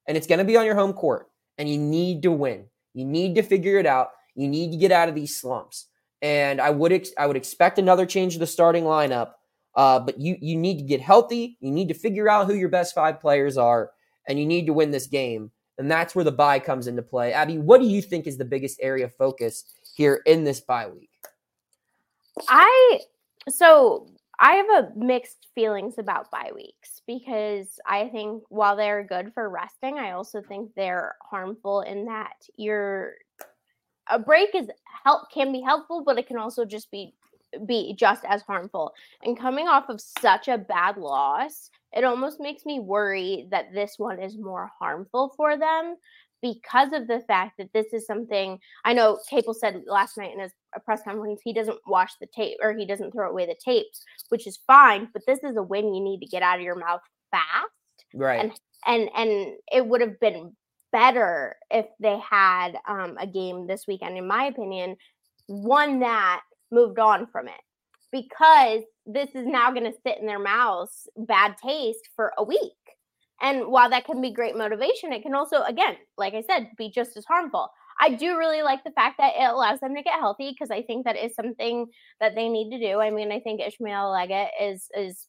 and 0.08 0.18
it's 0.18 0.28
going 0.28 0.40
to 0.40 0.46
be 0.46 0.58
on 0.58 0.66
your 0.66 0.75
home 0.75 0.94
court, 0.94 1.30
and 1.58 1.70
you 1.70 1.78
need 1.78 2.22
to 2.24 2.32
win. 2.32 2.66
You 2.94 3.06
need 3.06 3.36
to 3.36 3.44
figure 3.44 3.78
it 3.78 3.86
out. 3.86 4.10
You 4.36 4.48
need 4.48 4.72
to 4.72 4.78
get 4.78 4.92
out 4.92 5.10
of 5.10 5.16
these 5.16 5.36
slumps. 5.36 5.88
And 6.22 6.62
I 6.62 6.70
would 6.70 6.92
ex- 6.92 7.13
I 7.18 7.25
would 7.25 7.38
expect 7.38 7.80
another 7.80 8.06
change 8.06 8.34
to 8.34 8.40
the 8.40 8.48
starting 8.48 8.84
lineup. 8.84 9.32
Uh, 9.74 10.00
but 10.00 10.20
you 10.20 10.38
you 10.42 10.58
need 10.58 10.78
to 10.78 10.84
get 10.84 11.01
healthy. 11.01 11.58
You 11.62 11.72
need 11.72 11.88
to 11.88 11.94
figure 11.94 12.30
out 12.30 12.48
who 12.48 12.54
your 12.54 12.70
best 12.70 12.94
five 12.94 13.20
players 13.20 13.58
are, 13.58 13.92
and 14.28 14.38
you 14.38 14.46
need 14.46 14.68
to 14.68 14.74
win 14.74 14.92
this 14.92 15.08
game. 15.08 15.51
And 15.78 15.90
that's 15.90 16.13
where 16.13 16.25
the 16.25 16.32
bye 16.32 16.60
comes 16.60 16.88
into 16.88 17.01
play. 17.01 17.34
Abby, 17.34 17.58
what 17.58 17.82
do 17.82 17.88
you 17.88 18.01
think 18.01 18.28
is 18.28 18.38
the 18.38 18.46
biggest 18.46 18.80
area 18.82 19.06
of 19.06 19.16
focus 19.16 19.63
here 19.96 20.22
in 20.25 20.44
this 20.44 20.60
bye 20.60 20.88
week? 20.88 21.10
I 22.48 23.00
so 23.50 24.08
I 24.41 24.53
have 24.53 24.86
a 24.86 24.91
mixed 24.95 25.50
feelings 25.53 26.00
about 26.00 26.31
bye 26.31 26.50
weeks 26.53 27.03
because 27.05 27.79
I 27.86 28.10
think 28.10 28.43
while 28.50 28.75
they're 28.75 29.03
good 29.03 29.33
for 29.36 29.48
resting, 29.48 30.00
I 30.00 30.12
also 30.12 30.41
think 30.41 30.71
they're 30.75 31.15
harmful 31.21 31.81
in 31.81 32.05
that 32.05 32.33
you're 32.57 33.13
a 34.10 34.17
break 34.17 34.55
is 34.55 34.67
help 35.05 35.31
can 35.31 35.51
be 35.51 35.62
helpful, 35.62 36.03
but 36.03 36.17
it 36.17 36.27
can 36.27 36.38
also 36.38 36.65
just 36.65 36.89
be 36.89 37.13
be 37.67 37.93
just 37.98 38.24
as 38.27 38.41
harmful. 38.41 38.93
And 39.24 39.38
coming 39.38 39.67
off 39.67 39.89
of 39.89 40.01
such 40.01 40.48
a 40.48 40.57
bad 40.57 40.98
loss, 40.98 41.69
it 41.93 42.03
almost 42.03 42.39
makes 42.39 42.65
me 42.65 42.79
worry 42.79 43.48
that 43.51 43.74
this 43.74 43.95
one 43.98 44.19
is 44.19 44.38
more 44.38 44.71
harmful 44.79 45.33
for 45.38 45.55
them 45.55 45.98
because 46.41 46.91
of 46.93 47.07
the 47.07 47.21
fact 47.27 47.57
that 47.57 47.71
this 47.74 47.88
is 47.93 48.05
something 48.05 48.60
I 48.86 48.93
know 48.93 49.19
Capel 49.29 49.53
said 49.53 49.83
last 49.86 50.17
night 50.17 50.33
in 50.33 50.39
his 50.39 50.51
press 50.86 51.01
conference 51.03 51.41
he 51.43 51.53
doesn't 51.53 51.79
wash 51.88 52.12
the 52.19 52.27
tape 52.27 52.57
or 52.62 52.74
he 52.74 52.86
doesn't 52.86 53.12
throw 53.12 53.29
away 53.29 53.45
the 53.45 53.55
tapes, 53.63 54.03
which 54.29 54.48
is 54.48 54.60
fine, 54.67 55.10
but 55.13 55.24
this 55.25 55.39
is 55.43 55.57
a 55.57 55.63
win 55.63 55.93
you 55.93 56.03
need 56.03 56.19
to 56.19 56.27
get 56.27 56.43
out 56.43 56.57
of 56.57 56.63
your 56.63 56.75
mouth 56.75 57.01
fast. 57.31 58.05
Right. 58.13 58.39
And 58.39 58.60
and 58.86 59.10
and 59.15 59.53
it 59.71 59.86
would 59.86 60.01
have 60.01 60.19
been 60.19 60.55
better 60.91 61.55
if 61.69 61.86
they 62.00 62.19
had 62.19 62.77
um, 62.88 63.17
a 63.19 63.27
game 63.27 63.67
this 63.67 63.88
weekend, 63.88 64.17
in 64.17 64.27
my 64.27 64.45
opinion, 64.45 64.98
one 65.48 66.00
that 66.00 66.41
moved 66.71 67.00
on 67.00 67.27
from 67.27 67.48
it 67.48 67.53
because 68.12 68.81
this 69.05 69.29
is 69.36 69.45
now 69.45 69.71
going 69.71 69.89
to 69.89 69.98
sit 70.05 70.19
in 70.19 70.25
their 70.25 70.39
mouths, 70.39 71.07
bad 71.17 71.55
taste 71.63 72.10
for 72.15 72.33
a 72.38 72.43
week. 72.43 72.74
And 73.41 73.67
while 73.67 73.89
that 73.89 74.05
can 74.05 74.21
be 74.21 74.31
great 74.31 74.55
motivation, 74.55 75.13
it 75.13 75.24
can 75.24 75.33
also, 75.33 75.63
again, 75.63 75.95
like 76.17 76.33
I 76.33 76.41
said, 76.41 76.69
be 76.77 76.91
just 76.91 77.17
as 77.17 77.25
harmful. 77.25 77.69
I 78.00 78.10
do 78.10 78.38
really 78.38 78.62
like 78.62 78.83
the 78.83 78.91
fact 78.91 79.17
that 79.19 79.33
it 79.38 79.50
allows 79.50 79.79
them 79.79 79.95
to 79.95 80.01
get 80.01 80.19
healthy 80.19 80.51
because 80.51 80.71
I 80.71 80.81
think 80.81 81.05
that 81.05 81.17
is 81.17 81.36
something 81.36 81.88
that 82.19 82.36
they 82.36 82.50
need 82.50 82.71
to 82.71 82.79
do. 82.79 83.00
I 83.00 83.12
mean, 83.12 83.31
I 83.31 83.39
think 83.39 83.62
Ishmael 83.62 84.12
Leggett 84.12 84.50
is 84.62 84.88
is 84.95 85.27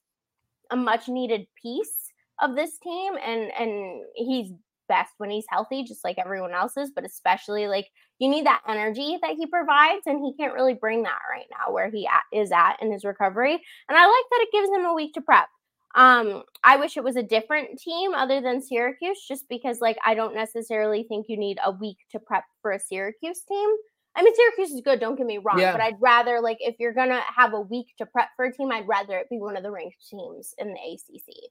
a 0.71 0.77
much 0.77 1.09
needed 1.09 1.47
piece 1.61 2.13
of 2.41 2.57
this 2.57 2.79
team, 2.79 3.15
and 3.23 3.51
and 3.59 4.03
he's 4.15 4.53
best 4.89 5.13
when 5.19 5.31
he's 5.31 5.45
healthy, 5.49 5.85
just 5.85 6.05
like 6.05 6.19
everyone 6.19 6.53
else 6.53 6.77
is, 6.77 6.91
but 6.95 7.05
especially 7.05 7.67
like 7.67 7.89
you 8.19 8.29
need 8.29 8.47
that 8.47 8.63
energy 8.69 9.19
that 9.23 9.37
he 9.37 9.47
provides, 9.47 10.03
and 10.07 10.25
he 10.25 10.35
can't 10.39 10.55
really 10.55 10.75
bring 10.75 11.03
that 11.03 11.21
right 11.31 11.47
now 11.51 11.73
where 11.73 11.91
he 11.91 12.07
at, 12.07 12.23
is 12.33 12.53
at 12.53 12.77
in 12.81 12.91
his 12.93 13.05
recovery. 13.05 13.55
And 13.89 13.99
I 13.99 14.07
like 14.07 14.25
that 14.31 14.43
it 14.43 14.53
gives 14.53 14.69
him 14.71 14.87
a 14.87 14.95
week 14.95 15.13
to 15.15 15.21
prep. 15.21 15.49
Um, 15.95 16.43
I 16.65 16.77
wish 16.77 16.97
it 16.97 17.05
was 17.05 17.17
a 17.17 17.23
different 17.23 17.79
team 17.79 18.15
other 18.15 18.41
than 18.41 18.63
Syracuse, 18.63 19.25
just 19.27 19.49
because 19.49 19.81
like 19.81 19.99
I 20.05 20.15
don't 20.15 20.35
necessarily 20.35 21.05
think 21.05 21.27
you 21.29 21.37
need 21.37 21.59
a 21.65 21.71
week 21.71 21.99
to 22.13 22.19
prep 22.19 22.45
for 22.63 22.73
a 22.73 22.81
Syracuse 22.81 23.43
team. 23.43 23.69
I 24.15 24.23
mean, 24.23 24.35
Syracuse 24.35 24.75
is 24.75 24.83
good, 24.83 25.01
don't 25.01 25.17
get 25.17 25.27
me 25.27 25.39
wrong, 25.39 25.59
yeah. 25.59 25.73
but 25.73 25.81
I'd 25.81 26.01
rather 26.01 26.41
like 26.41 26.59
if 26.61 26.77
you're 26.79 26.95
gonna 26.95 27.21
have 27.35 27.55
a 27.55 27.61
week 27.61 27.89
to 27.99 28.07
prep 28.07 28.29
for 28.37 28.47
a 28.47 28.53
team, 28.53 28.71
I'd 28.73 28.89
rather 28.89 29.19
it 29.19 29.31
be 29.31 29.39
one 29.39 29.57
of 29.57 29.63
the 29.63 29.71
ranked 29.71 29.97
teams 30.11 30.55
in 30.59 30.69
the 30.69 30.81
ACC. 30.81 31.51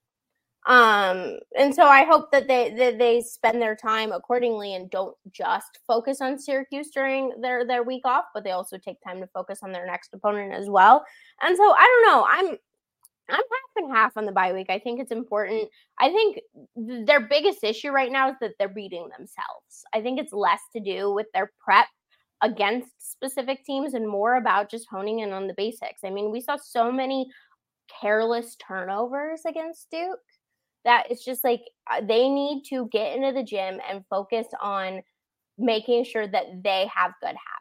Um, 0.67 1.39
and 1.57 1.73
so 1.73 1.85
I 1.85 2.03
hope 2.03 2.31
that 2.31 2.47
they 2.47 2.71
that 2.75 2.99
they 2.99 3.21
spend 3.21 3.61
their 3.61 3.75
time 3.75 4.11
accordingly 4.11 4.75
and 4.75 4.91
don't 4.91 5.15
just 5.31 5.79
focus 5.87 6.21
on 6.21 6.37
Syracuse 6.37 6.91
during 6.91 7.33
their 7.41 7.65
their 7.65 7.81
week 7.81 8.05
off, 8.05 8.25
but 8.33 8.43
they 8.43 8.51
also 8.51 8.77
take 8.77 8.97
time 9.01 9.19
to 9.21 9.27
focus 9.27 9.59
on 9.63 9.71
their 9.71 9.87
next 9.87 10.13
opponent 10.13 10.53
as 10.53 10.69
well. 10.69 11.03
And 11.41 11.57
so 11.57 11.63
I 11.63 12.01
don't 12.03 12.13
know, 12.13 12.27
I'm 12.29 12.57
I'm 13.31 13.37
half 13.39 13.83
and 13.83 13.95
half 13.95 14.17
on 14.17 14.25
the 14.25 14.31
bye 14.31 14.53
week. 14.53 14.67
I 14.69 14.79
think 14.79 14.99
it's 14.99 15.11
important. 15.11 15.69
I 15.99 16.09
think 16.09 16.39
th- 16.77 17.05
their 17.05 17.21
biggest 17.21 17.63
issue 17.63 17.91
right 17.91 18.11
now 18.11 18.29
is 18.29 18.35
that 18.41 18.51
they're 18.59 18.69
beating 18.69 19.03
themselves. 19.03 19.83
I 19.93 20.01
think 20.01 20.19
it's 20.19 20.33
less 20.33 20.61
to 20.73 20.79
do 20.79 21.11
with 21.11 21.27
their 21.33 21.51
prep 21.63 21.87
against 22.41 22.89
specific 22.99 23.63
teams 23.65 23.93
and 23.93 24.07
more 24.07 24.35
about 24.35 24.69
just 24.69 24.87
honing 24.89 25.19
in 25.19 25.31
on 25.31 25.47
the 25.47 25.53
basics. 25.55 26.01
I 26.03 26.09
mean, 26.09 26.31
we 26.31 26.41
saw 26.41 26.57
so 26.61 26.91
many 26.91 27.29
careless 28.01 28.55
turnovers 28.55 29.41
against 29.45 29.89
Duke 29.91 30.19
that 30.85 31.05
it's 31.09 31.23
just 31.23 31.43
like 31.43 31.61
uh, 31.91 32.01
they 32.01 32.29
need 32.29 32.63
to 32.69 32.87
get 32.91 33.15
into 33.15 33.31
the 33.33 33.43
gym 33.43 33.79
and 33.89 34.03
focus 34.09 34.47
on 34.61 35.01
making 35.57 36.03
sure 36.03 36.27
that 36.27 36.63
they 36.63 36.89
have 36.93 37.11
good 37.21 37.27
habits. 37.27 37.60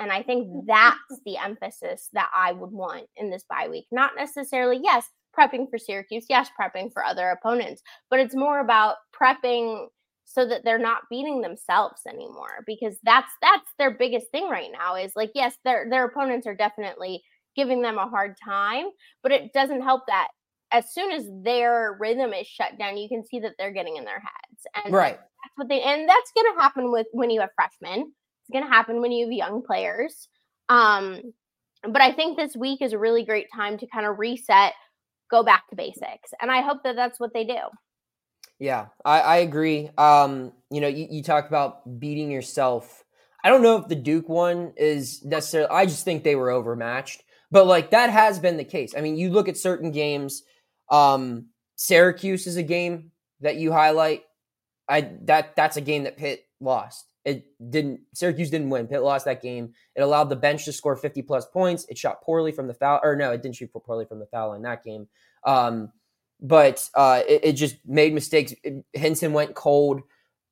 And 0.00 0.10
I 0.10 0.22
think 0.22 0.48
mm-hmm. 0.48 0.66
that's 0.66 1.20
the 1.24 1.36
emphasis 1.36 2.08
that 2.12 2.30
I 2.34 2.52
would 2.52 2.72
want 2.72 3.06
in 3.16 3.30
this 3.30 3.44
bye 3.48 3.68
week. 3.68 3.86
Not 3.92 4.12
necessarily, 4.16 4.80
yes, 4.82 5.06
prepping 5.38 5.70
for 5.70 5.78
Syracuse, 5.78 6.26
yes, 6.28 6.50
prepping 6.60 6.92
for 6.92 7.04
other 7.04 7.28
opponents, 7.28 7.82
but 8.08 8.18
it's 8.18 8.34
more 8.34 8.60
about 8.60 8.96
prepping 9.14 9.86
so 10.24 10.46
that 10.46 10.64
they're 10.64 10.78
not 10.78 11.02
beating 11.10 11.40
themselves 11.40 12.02
anymore 12.08 12.62
because 12.64 12.96
that's 13.02 13.32
that's 13.42 13.68
their 13.78 13.90
biggest 13.90 14.26
thing 14.30 14.48
right 14.48 14.70
now 14.72 14.94
is 14.94 15.10
like 15.16 15.30
yes 15.34 15.56
their 15.64 15.88
their 15.90 16.04
opponents 16.04 16.46
are 16.46 16.54
definitely 16.54 17.20
giving 17.56 17.82
them 17.82 17.98
a 17.98 18.06
hard 18.06 18.36
time 18.44 18.84
but 19.24 19.32
it 19.32 19.52
doesn't 19.52 19.82
help 19.82 20.02
that 20.06 20.28
as 20.72 20.92
soon 20.92 21.12
as 21.12 21.26
their 21.42 21.96
rhythm 21.98 22.32
is 22.32 22.46
shut 22.46 22.78
down, 22.78 22.96
you 22.96 23.08
can 23.08 23.24
see 23.24 23.40
that 23.40 23.54
they're 23.58 23.72
getting 23.72 23.96
in 23.96 24.04
their 24.04 24.20
heads. 24.20 24.84
And 24.84 24.94
right. 24.94 25.16
that's 25.16 25.56
what 25.56 25.68
they 25.68 25.82
and 25.82 26.08
that's 26.08 26.32
gonna 26.34 26.60
happen 26.60 26.92
with 26.92 27.06
when 27.12 27.30
you 27.30 27.40
have 27.40 27.50
freshmen. 27.54 28.12
It's 28.50 28.60
gonna 28.60 28.72
happen 28.72 29.00
when 29.00 29.12
you 29.12 29.26
have 29.26 29.32
young 29.32 29.62
players. 29.62 30.28
Um, 30.68 31.20
but 31.82 32.02
I 32.02 32.12
think 32.12 32.36
this 32.36 32.56
week 32.56 32.82
is 32.82 32.92
a 32.92 32.98
really 32.98 33.24
great 33.24 33.46
time 33.54 33.78
to 33.78 33.86
kind 33.86 34.06
of 34.06 34.18
reset, 34.18 34.72
go 35.30 35.42
back 35.42 35.68
to 35.70 35.76
basics. 35.76 36.32
And 36.40 36.50
I 36.50 36.60
hope 36.62 36.82
that 36.84 36.96
that's 36.96 37.18
what 37.18 37.32
they 37.32 37.44
do. 37.44 37.58
Yeah, 38.58 38.86
I, 39.04 39.20
I 39.20 39.36
agree. 39.38 39.90
Um, 39.96 40.52
you 40.70 40.80
know, 40.80 40.88
you, 40.88 41.06
you 41.10 41.22
about 41.26 41.98
beating 41.98 42.30
yourself. 42.30 43.04
I 43.42 43.48
don't 43.48 43.62
know 43.62 43.76
if 43.76 43.88
the 43.88 43.94
Duke 43.94 44.28
one 44.28 44.74
is 44.76 45.24
necessarily. 45.24 45.70
I 45.70 45.86
just 45.86 46.04
think 46.04 46.24
they 46.24 46.36
were 46.36 46.50
overmatched, 46.50 47.22
but 47.50 47.66
like 47.66 47.90
that 47.90 48.10
has 48.10 48.38
been 48.38 48.58
the 48.58 48.64
case. 48.64 48.94
I 48.96 49.00
mean, 49.00 49.16
you 49.16 49.30
look 49.30 49.48
at 49.48 49.56
certain 49.56 49.92
games. 49.92 50.42
Um, 50.90 51.46
Syracuse 51.76 52.46
is 52.46 52.56
a 52.56 52.62
game 52.62 53.12
that 53.40 53.56
you 53.56 53.72
highlight. 53.72 54.24
I 54.86 55.12
that 55.22 55.56
that's 55.56 55.78
a 55.78 55.80
game 55.80 56.04
that 56.04 56.18
Pitt 56.18 56.44
lost. 56.60 57.09
It 57.24 57.46
didn't. 57.70 58.00
Syracuse 58.14 58.50
didn't 58.50 58.70
win. 58.70 58.86
Pitt 58.86 59.02
lost 59.02 59.26
that 59.26 59.42
game. 59.42 59.74
It 59.94 60.00
allowed 60.00 60.30
the 60.30 60.36
bench 60.36 60.64
to 60.64 60.72
score 60.72 60.96
50 60.96 61.22
plus 61.22 61.46
points. 61.46 61.84
It 61.88 61.98
shot 61.98 62.22
poorly 62.22 62.50
from 62.52 62.66
the 62.66 62.74
foul, 62.74 63.00
or 63.02 63.14
no, 63.14 63.30
it 63.32 63.42
didn't 63.42 63.56
shoot 63.56 63.70
poorly 63.72 64.06
from 64.06 64.20
the 64.20 64.26
foul 64.26 64.54
in 64.54 64.62
that 64.62 64.82
game. 64.82 65.06
Um, 65.44 65.92
but 66.40 66.88
uh, 66.94 67.22
it, 67.28 67.40
it, 67.44 67.52
just 67.52 67.76
made 67.86 68.14
mistakes. 68.14 68.54
Hinson 68.94 69.34
went 69.34 69.54
cold. 69.54 70.02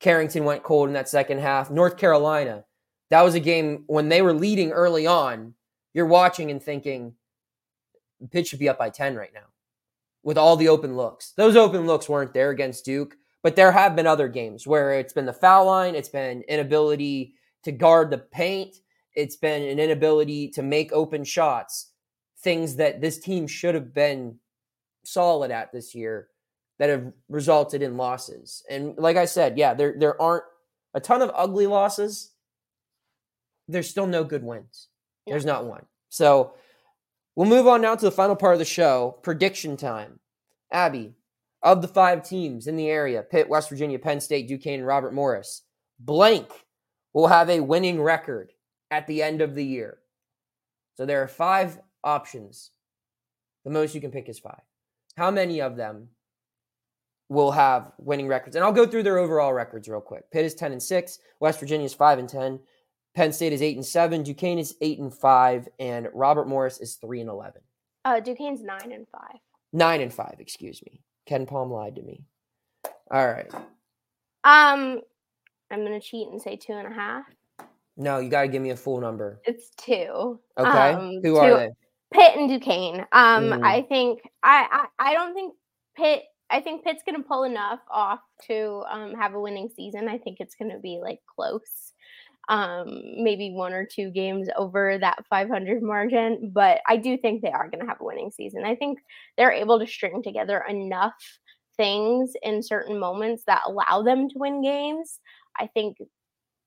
Carrington 0.01 0.45
went 0.45 0.63
cold 0.63 0.89
in 0.89 0.95
that 0.95 1.09
second 1.09 1.39
half. 1.39 1.71
North 1.71 1.97
Carolina, 1.97 2.65
that 3.11 3.23
was 3.23 3.35
a 3.35 3.41
game 3.41 3.85
when 3.87 4.09
they 4.11 4.21
were 4.21 4.35
leading 4.35 4.71
early 4.71 5.07
on. 5.07 5.55
You're 5.95 6.07
watching 6.07 6.51
and 6.51 6.63
thinking, 6.63 7.15
Pitt 8.31 8.47
should 8.47 8.59
be 8.59 8.69
up 8.69 8.79
by 8.79 8.91
10 8.91 9.17
right 9.17 9.33
now 9.33 9.47
with 10.23 10.37
all 10.37 10.57
the 10.57 10.69
open 10.69 10.97
looks. 10.97 11.33
Those 11.37 11.57
open 11.57 11.87
looks 11.87 12.09
weren't 12.09 12.35
there 12.35 12.51
against 12.51 12.85
Duke, 12.85 13.17
but 13.49 13.57
there 13.57 13.73
have 13.73 13.97
been 13.97 14.07
other 14.07 14.29
games 14.29 14.67
where 14.67 14.93
it's 14.93 15.15
been 15.15 15.25
the 15.25 15.33
foul 15.33 15.65
line, 15.65 15.95
it's 15.95 16.11
been 16.11 16.43
inability 16.43 17.33
to 17.65 17.73
guard 17.73 18.11
the 18.11 18.19
paint, 18.19 18.77
it's 19.15 19.37
been 19.37 19.63
an 19.63 19.79
inability 19.79 20.51
to 20.51 20.63
make 20.63 20.93
open 20.93 21.25
shots, 21.25 21.93
things 22.43 22.77
that 22.77 23.01
this 23.01 23.19
team 23.19 23.47
should 23.47 23.75
have 23.75 23.95
been 23.95 24.39
solid 25.03 25.51
at 25.51 25.73
this 25.73 25.95
year 25.95 26.29
that 26.79 26.91
have 26.91 27.11
resulted 27.31 27.81
in 27.81 27.97
losses. 27.97 28.63
And 28.69 28.99
like 28.99 29.17
I 29.17 29.25
said, 29.25 29.57
yeah, 29.57 29.73
there 29.73 29.95
there 29.99 30.21
aren't 30.21 30.45
a 30.93 31.01
ton 31.01 31.23
of 31.23 31.31
ugly 31.35 31.67
losses. 31.67 32.33
There's 33.67 33.89
still 33.89 34.07
no 34.07 34.25
good 34.25 34.45
wins. 34.45 34.89
Yeah. 35.25 35.33
There's 35.33 35.47
not 35.47 35.65
one. 35.65 35.87
So 36.11 36.53
we'll 37.35 37.49
move 37.49 37.67
on 37.67 37.81
now 37.81 37.95
to 37.95 38.05
the 38.05 38.11
final 38.11 38.37
part 38.37 38.53
of 38.53 38.59
the 38.59 38.67
show, 38.67 39.19
prediction 39.23 39.79
time. 39.79 40.21
Abby, 40.71 41.15
of 41.63 41.83
the 41.83 41.89
five 41.89 42.23
teams 42.23 42.67
in 42.67 42.77
the 42.77 42.89
area, 42.89 43.23
Pitt, 43.23 43.49
West 43.49 43.69
Virginia, 43.69 43.99
Penn 43.99 44.21
State, 44.21 44.49
Duquesne, 44.49 44.81
and 44.81 44.87
Robert 44.87 45.13
Morris, 45.13 45.63
blank 45.99 46.51
will 47.13 47.29
have 47.29 47.51
a 47.51 47.61
winning 47.61 48.01
record 48.01 48.53
at 48.91 49.07
the 49.07 49.23
end 49.23 49.41
of 49.41 49.55
the 49.55 49.65
year. 49.65 49.99
So 50.97 51.07
there 51.07 51.23
are 51.23 51.29
five 51.29 51.79
options. 52.05 52.71
The 53.65 53.71
most 53.71 53.95
you 53.95 54.01
can 54.01 54.11
pick 54.11 54.29
is 54.29 54.39
five 54.39 54.63
how 55.19 55.33
many 55.33 55.61
of 55.61 55.77
them 55.77 56.09
will 57.29 57.51
have 57.51 57.91
winning 57.99 58.29
records? 58.29 58.55
And 58.57 58.65
I'll 58.65 58.73
go 58.73 58.87
through 58.87 59.03
their 59.03 59.19
overall 59.19 59.53
records 59.53 59.89
real 59.89 60.01
quick. 60.01 60.31
Pitt 60.31 60.47
is 60.47 60.55
10 60.55 60.73
and 60.73 60.83
6, 60.83 61.19
West 61.41 61.61
Virginia 61.61 61.85
is 61.85 61.93
5 61.93 62.21
and 62.21 62.29
10, 62.29 62.61
Penn 63.15 63.33
State 63.33 63.53
is 63.53 63.61
8 63.61 63.77
and 63.77 63.85
7, 63.85 64.23
Duquesne 64.23 64.59
is 64.59 64.77
8 64.81 65.01
and 65.01 65.13
5, 65.13 65.69
and 65.81 66.09
Robert 66.15 66.47
Morris 66.47 66.79
is 66.81 66.95
3 66.97 67.23
and 67.23 67.31
11. 67.31 67.61
Uh, 68.05 68.21
Duquesne's 68.21 68.63
9 68.63 68.93
and 68.93 69.07
5. 69.09 69.21
9 69.73 70.01
and 70.01 70.15
5, 70.15 70.37
excuse 70.39 70.81
me. 70.87 71.03
KenPom 71.29 71.71
lied 71.71 71.97
to 71.97 72.03
me. 72.03 72.25
All 73.11 73.27
right. 73.27 73.53
Um, 74.45 75.01
I'm 75.71 75.85
going 75.85 75.99
to 75.99 76.01
cheat 76.01 76.29
and 76.29 76.41
say 76.41 76.57
two 76.57 76.73
and 76.73 76.87
a 76.87 76.95
half. 76.95 77.25
No, 77.97 78.19
you 78.21 78.29
got 78.29 78.43
to 78.43 78.49
give 78.49 78.63
me 78.63 78.71
a 78.71 78.77
full 78.77 79.01
number. 79.01 79.41
It's 79.45 79.71
two. 79.77 80.39
Okay. 80.57 80.93
Um, 80.93 81.21
Who 81.23 81.35
two, 81.35 81.37
are 81.37 81.57
they? 81.57 81.71
Pitt 82.13 82.37
and 82.37 82.49
Duquesne. 82.49 83.01
Um, 83.13 83.51
mm. 83.51 83.65
I 83.65 83.83
think 83.83 84.21
I, 84.43 84.87
I 84.99 85.11
I 85.11 85.15
don't 85.15 85.35
think 85.35 85.55
Pitt. 85.97 86.23
I 86.49 86.61
think 86.61 86.85
Pitt's 86.85 87.03
going 87.05 87.21
to 87.21 87.29
pull 87.29 87.45
enough 87.45 87.81
off 87.91 88.21
to 88.47 88.83
um, 88.89 89.15
have 89.15 89.35
a 89.35 89.41
winning 89.41 89.69
season. 89.75 90.09
I 90.09 90.17
think 90.17 90.39
it's 90.41 90.55
going 90.55 90.71
to 90.71 90.79
be 90.79 90.99
like 91.03 91.19
close, 91.27 91.93
um, 92.49 93.03
maybe 93.17 93.51
one 93.53 93.73
or 93.73 93.87
two 93.87 94.11
games 94.11 94.49
over 94.57 94.99
that 94.99 95.25
500 95.29 95.83
margin. 95.83 96.51
But 96.53 96.81
I 96.87 96.97
do 96.97 97.17
think 97.17 97.43
they 97.43 97.51
are 97.51 97.69
going 97.69 97.81
to 97.81 97.87
have 97.87 98.01
a 98.01 98.05
winning 98.05 98.31
season. 98.31 98.65
I 98.65 98.75
think 98.75 98.99
they're 99.37 99.53
able 99.53 99.79
to 99.79 99.87
string 99.87 100.23
together 100.23 100.65
enough 100.69 101.15
things 101.77 102.33
in 102.43 102.63
certain 102.63 102.99
moments 102.99 103.45
that 103.47 103.63
allow 103.67 104.03
them 104.03 104.29
to 104.29 104.39
win 104.39 104.63
games. 104.63 105.21
I 105.59 105.69
think 105.69 105.99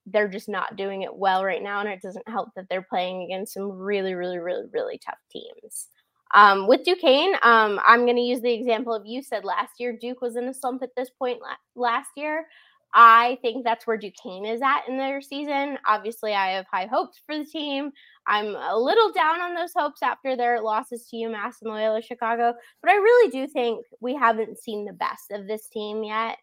they're 0.05 0.27
just 0.27 0.49
not 0.49 0.75
doing 0.75 1.03
it 1.03 1.15
well 1.15 1.43
right 1.43 1.61
now, 1.61 1.79
and 1.79 1.89
it 1.89 2.01
doesn't 2.01 2.27
help 2.27 2.49
that 2.55 2.65
they're 2.69 2.85
playing 2.89 3.23
against 3.23 3.53
some 3.53 3.71
really, 3.71 4.13
really, 4.13 4.39
really, 4.39 4.65
really 4.71 4.99
tough 5.03 5.19
teams. 5.31 5.87
Um, 6.33 6.67
with 6.67 6.83
Duquesne, 6.85 7.35
um, 7.43 7.79
I'm 7.85 8.05
going 8.05 8.15
to 8.15 8.21
use 8.21 8.41
the 8.41 8.53
example 8.53 8.93
of 8.93 9.05
you 9.05 9.21
said 9.21 9.43
last 9.43 9.73
year. 9.79 9.97
Duke 9.99 10.21
was 10.21 10.37
in 10.37 10.45
a 10.45 10.53
slump 10.53 10.81
at 10.81 10.89
this 10.95 11.09
point 11.09 11.39
la- 11.41 11.81
last 11.81 12.09
year. 12.15 12.45
I 12.93 13.37
think 13.41 13.63
that's 13.63 13.87
where 13.87 13.97
Duquesne 13.97 14.45
is 14.45 14.61
at 14.61 14.87
in 14.87 14.97
their 14.97 15.21
season. 15.21 15.77
Obviously, 15.87 16.33
I 16.33 16.51
have 16.51 16.65
high 16.71 16.87
hopes 16.87 17.21
for 17.25 17.37
the 17.37 17.45
team. 17.45 17.91
I'm 18.27 18.55
a 18.55 18.77
little 18.77 19.11
down 19.13 19.41
on 19.41 19.55
those 19.55 19.73
hopes 19.75 20.03
after 20.03 20.35
their 20.35 20.61
losses 20.61 21.07
to 21.07 21.15
UMass 21.15 21.61
and 21.61 21.71
Loyola 21.71 22.01
Chicago, 22.01 22.53
but 22.81 22.91
I 22.91 22.95
really 22.95 23.31
do 23.31 23.47
think 23.47 23.85
we 23.99 24.13
haven't 24.15 24.59
seen 24.59 24.85
the 24.85 24.93
best 24.93 25.31
of 25.31 25.47
this 25.47 25.67
team 25.67 26.03
yet. 26.03 26.39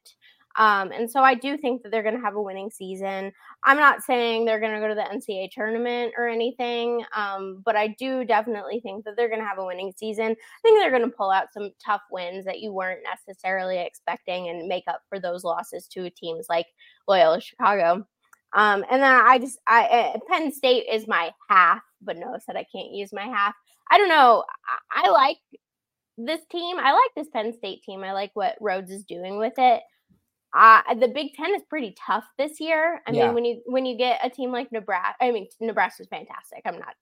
Um, 0.57 0.91
and 0.91 1.11
so 1.11 1.21
I 1.21 1.35
do 1.35 1.57
think 1.57 1.83
that 1.83 1.93
they're 1.93 2.03
going 2.03 2.17
to 2.17 2.21
have 2.21 2.35
a 2.35 2.43
winning 2.43 2.71
season. 2.71 3.33
I'm 3.65 3.77
not 3.77 4.03
saying 4.03 4.45
they're 4.45 4.61
going 4.61 4.75
to 4.75 4.81
go 4.81 4.89
to 4.89 4.95
the 4.95 5.03
NCAA 5.03 5.51
tournament 5.53 6.15
or 6.17 6.27
anything, 6.27 7.05
um, 7.15 7.63
but 7.65 7.77
I 7.77 7.95
do 7.99 8.25
definitely 8.25 8.81
think 8.81 9.05
that 9.05 9.17
they're 9.17 9.29
going 9.29 9.41
to 9.41 9.47
have 9.47 9.59
a 9.59 9.65
winning 9.65 9.93
season. 9.97 10.33
I 10.33 10.61
think 10.63 10.81
they're 10.81 10.91
going 10.91 11.09
to 11.09 11.17
pull 11.17 11.31
out 11.31 11.53
some 11.53 11.71
tough 11.85 12.03
wins 12.11 12.45
that 12.45 12.61
you 12.61 12.73
weren't 12.73 13.05
necessarily 13.05 13.79
expecting 13.79 14.49
and 14.49 14.67
make 14.67 14.85
up 14.89 15.03
for 15.09 15.21
those 15.21 15.45
losses 15.45 15.87
to 15.89 16.11
teams 16.11 16.47
like 16.49 16.67
Loyola 17.07 17.41
Chicago. 17.41 18.07
Um, 18.55 18.85
and 18.91 19.03
then 19.03 19.13
I 19.13 19.39
just, 19.39 19.59
I 19.67 19.85
uh, 19.85 20.19
Penn 20.29 20.53
State 20.53 20.87
is 20.91 21.07
my 21.07 21.31
half, 21.49 21.83
but 22.01 22.17
no, 22.17 22.37
said 22.45 22.57
I 22.57 22.67
can't 22.73 22.93
use 22.93 23.13
my 23.13 23.27
half. 23.27 23.55
I 23.91 23.99
don't 23.99 24.09
know. 24.09 24.45
I, 24.91 25.03
I 25.05 25.11
like 25.11 25.37
this 26.17 26.41
team. 26.51 26.79
I 26.81 26.93
like 26.93 27.11
this 27.15 27.29
Penn 27.29 27.53
State 27.53 27.83
team. 27.85 28.03
I 28.03 28.13
like 28.13 28.31
what 28.35 28.57
Rhoades 28.61 28.91
is 28.91 29.05
doing 29.05 29.39
with 29.39 29.55
it 29.59 29.83
uh, 30.55 30.83
the 30.95 31.09
Big 31.09 31.35
Ten 31.35 31.55
is 31.55 31.63
pretty 31.69 31.95
tough 32.07 32.25
this 32.39 32.61
year. 32.61 33.03
I 33.07 33.13
yeah. 33.13 33.27
mean, 33.27 33.35
when 33.35 33.45
you 33.45 33.63
when 33.67 33.87
you 33.87 33.97
get 33.97 34.21
a 34.25 34.31
team 34.31 34.51
like 34.51 34.73
Nebraska, 34.73 35.15
I 35.21 35.31
mean, 35.31 35.47
Nebraska 35.61 35.79
Nebraska's 35.79 36.09
fantastic. 36.09 36.63
I'm 36.65 36.79
not 36.79 36.95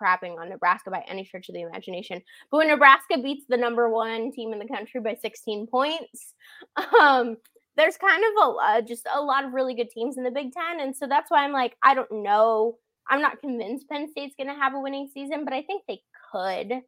crapping 0.00 0.38
on 0.38 0.48
Nebraska 0.48 0.90
by 0.90 1.04
any 1.08 1.24
stretch 1.24 1.48
of 1.48 1.54
the 1.54 1.62
imagination. 1.62 2.22
But 2.50 2.58
when 2.58 2.68
Nebraska 2.68 3.18
beats 3.18 3.44
the 3.48 3.56
number 3.56 3.88
one 3.88 4.32
team 4.32 4.52
in 4.52 4.58
the 4.58 4.68
country 4.68 5.00
by 5.00 5.16
16 5.20 5.66
points, 5.66 6.34
um, 7.00 7.36
there's 7.76 7.96
kind 7.96 8.22
of 8.24 8.44
a 8.44 8.50
uh, 8.50 8.80
just 8.80 9.06
a 9.12 9.20
lot 9.20 9.44
of 9.44 9.52
really 9.52 9.74
good 9.74 9.90
teams 9.90 10.16
in 10.16 10.24
the 10.24 10.30
Big 10.30 10.52
Ten, 10.52 10.80
and 10.80 10.96
so 10.96 11.06
that's 11.06 11.30
why 11.30 11.44
I'm 11.44 11.52
like, 11.52 11.76
I 11.82 11.94
don't 11.94 12.10
know. 12.10 12.76
I'm 13.10 13.22
not 13.22 13.40
convinced 13.40 13.88
Penn 13.88 14.08
State's 14.10 14.34
going 14.36 14.48
to 14.48 14.60
have 14.60 14.74
a 14.74 14.80
winning 14.80 15.08
season, 15.12 15.44
but 15.44 15.54
I 15.54 15.62
think 15.62 15.82
they 15.88 16.00
could. 16.30 16.82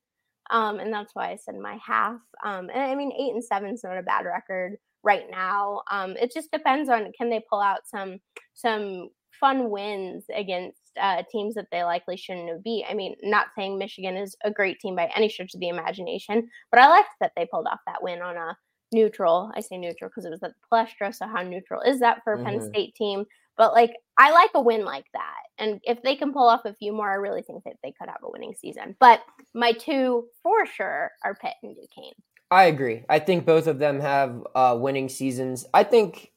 Um, 0.51 0.81
and 0.81 0.93
that's 0.93 1.15
why 1.15 1.31
I 1.31 1.37
said 1.37 1.55
my 1.57 1.79
half. 1.85 2.21
Um, 2.45 2.69
and 2.75 2.83
I 2.83 2.95
mean, 2.95 3.13
eight 3.13 3.33
and 3.33 3.43
seven 3.43 3.71
is 3.71 3.85
not 3.85 3.97
a 3.97 4.03
bad 4.03 4.27
record 4.27 4.77
right 5.03 5.25
now. 5.31 5.83
Um, 5.91 6.17
it 6.17 6.33
just 6.33 6.51
depends 6.51 6.89
on 6.89 7.13
can 7.17 7.31
they 7.31 7.43
pull 7.49 7.61
out 7.61 7.81
some 7.87 8.19
some 8.55 9.09
fun 9.39 9.71
wins 9.71 10.25
against 10.35 10.79
uh, 11.01 11.23
teams 11.33 11.55
that 11.55 11.67
they 11.73 11.83
likely 11.83 12.17
shouldn't 12.17 12.51
have 12.51 12.63
beat. 12.63 12.85
I 12.89 12.95
mean, 12.95 13.17
not 13.23 13.49
saying 13.57 13.79
Michigan 13.79 14.17
is 14.17 14.37
a 14.45 14.51
great 14.51 14.79
team 14.81 14.95
by 14.95 15.11
any 15.17 15.29
stretch 15.29 15.55
of 15.55 15.61
the 15.61 15.69
imagination, 15.69 16.49
but 16.71 16.81
I 16.81 16.89
liked 16.89 17.09
that 17.21 17.33
they 17.37 17.47
pulled 17.51 17.67
off 17.67 17.81
that 17.87 18.03
win 18.03 18.21
on 18.21 18.37
a 18.37 18.57
neutral. 18.93 19.51
I 19.55 19.61
say 19.61 19.79
neutral 19.79 20.11
because 20.11 20.27
it 20.27 20.31
was 20.31 20.43
at 20.43 20.53
the 20.53 20.77
Palestra. 20.77 21.15
So 21.15 21.27
how 21.27 21.43
neutral 21.43 21.81
is 21.83 22.01
that 22.01 22.23
for 22.23 22.35
a 22.35 22.37
mm-hmm. 22.37 22.47
Penn 22.47 22.69
State 22.69 22.95
team? 22.95 23.25
But 23.57 23.73
like, 23.73 23.95
I 24.17 24.31
like 24.31 24.51
a 24.55 24.61
win 24.61 24.85
like 24.85 25.07
that, 25.13 25.43
and 25.59 25.81
if 25.85 26.03
they 26.03 26.17
can 26.17 26.33
pull 26.33 26.49
off 26.49 26.65
a 26.65 26.75
few 26.75 26.93
more, 26.93 27.11
I 27.11 27.17
really 27.17 27.43
think 27.43 27.65
that 27.65 27.77
they 27.83 27.93
could 27.93 28.09
have 28.09 28.23
a 28.23 28.31
winning 28.31 28.55
season. 28.59 28.97
But 29.01 29.21
my 29.55 29.73
two 29.73 30.29
for 30.43 30.65
sure 30.67 31.11
are 31.25 31.35
Pitt 31.35 31.55
and 31.63 31.77
Duquesne. 31.77 32.15
I 32.51 32.65
agree. 32.65 33.05
I 33.09 33.21
think 33.21 33.47
both 33.47 33.67
of 33.67 33.79
them 33.79 34.01
have 34.01 34.43
uh, 34.55 34.77
winning 34.81 35.09
seasons. 35.09 35.67
I 35.73 35.85
think 35.85 36.33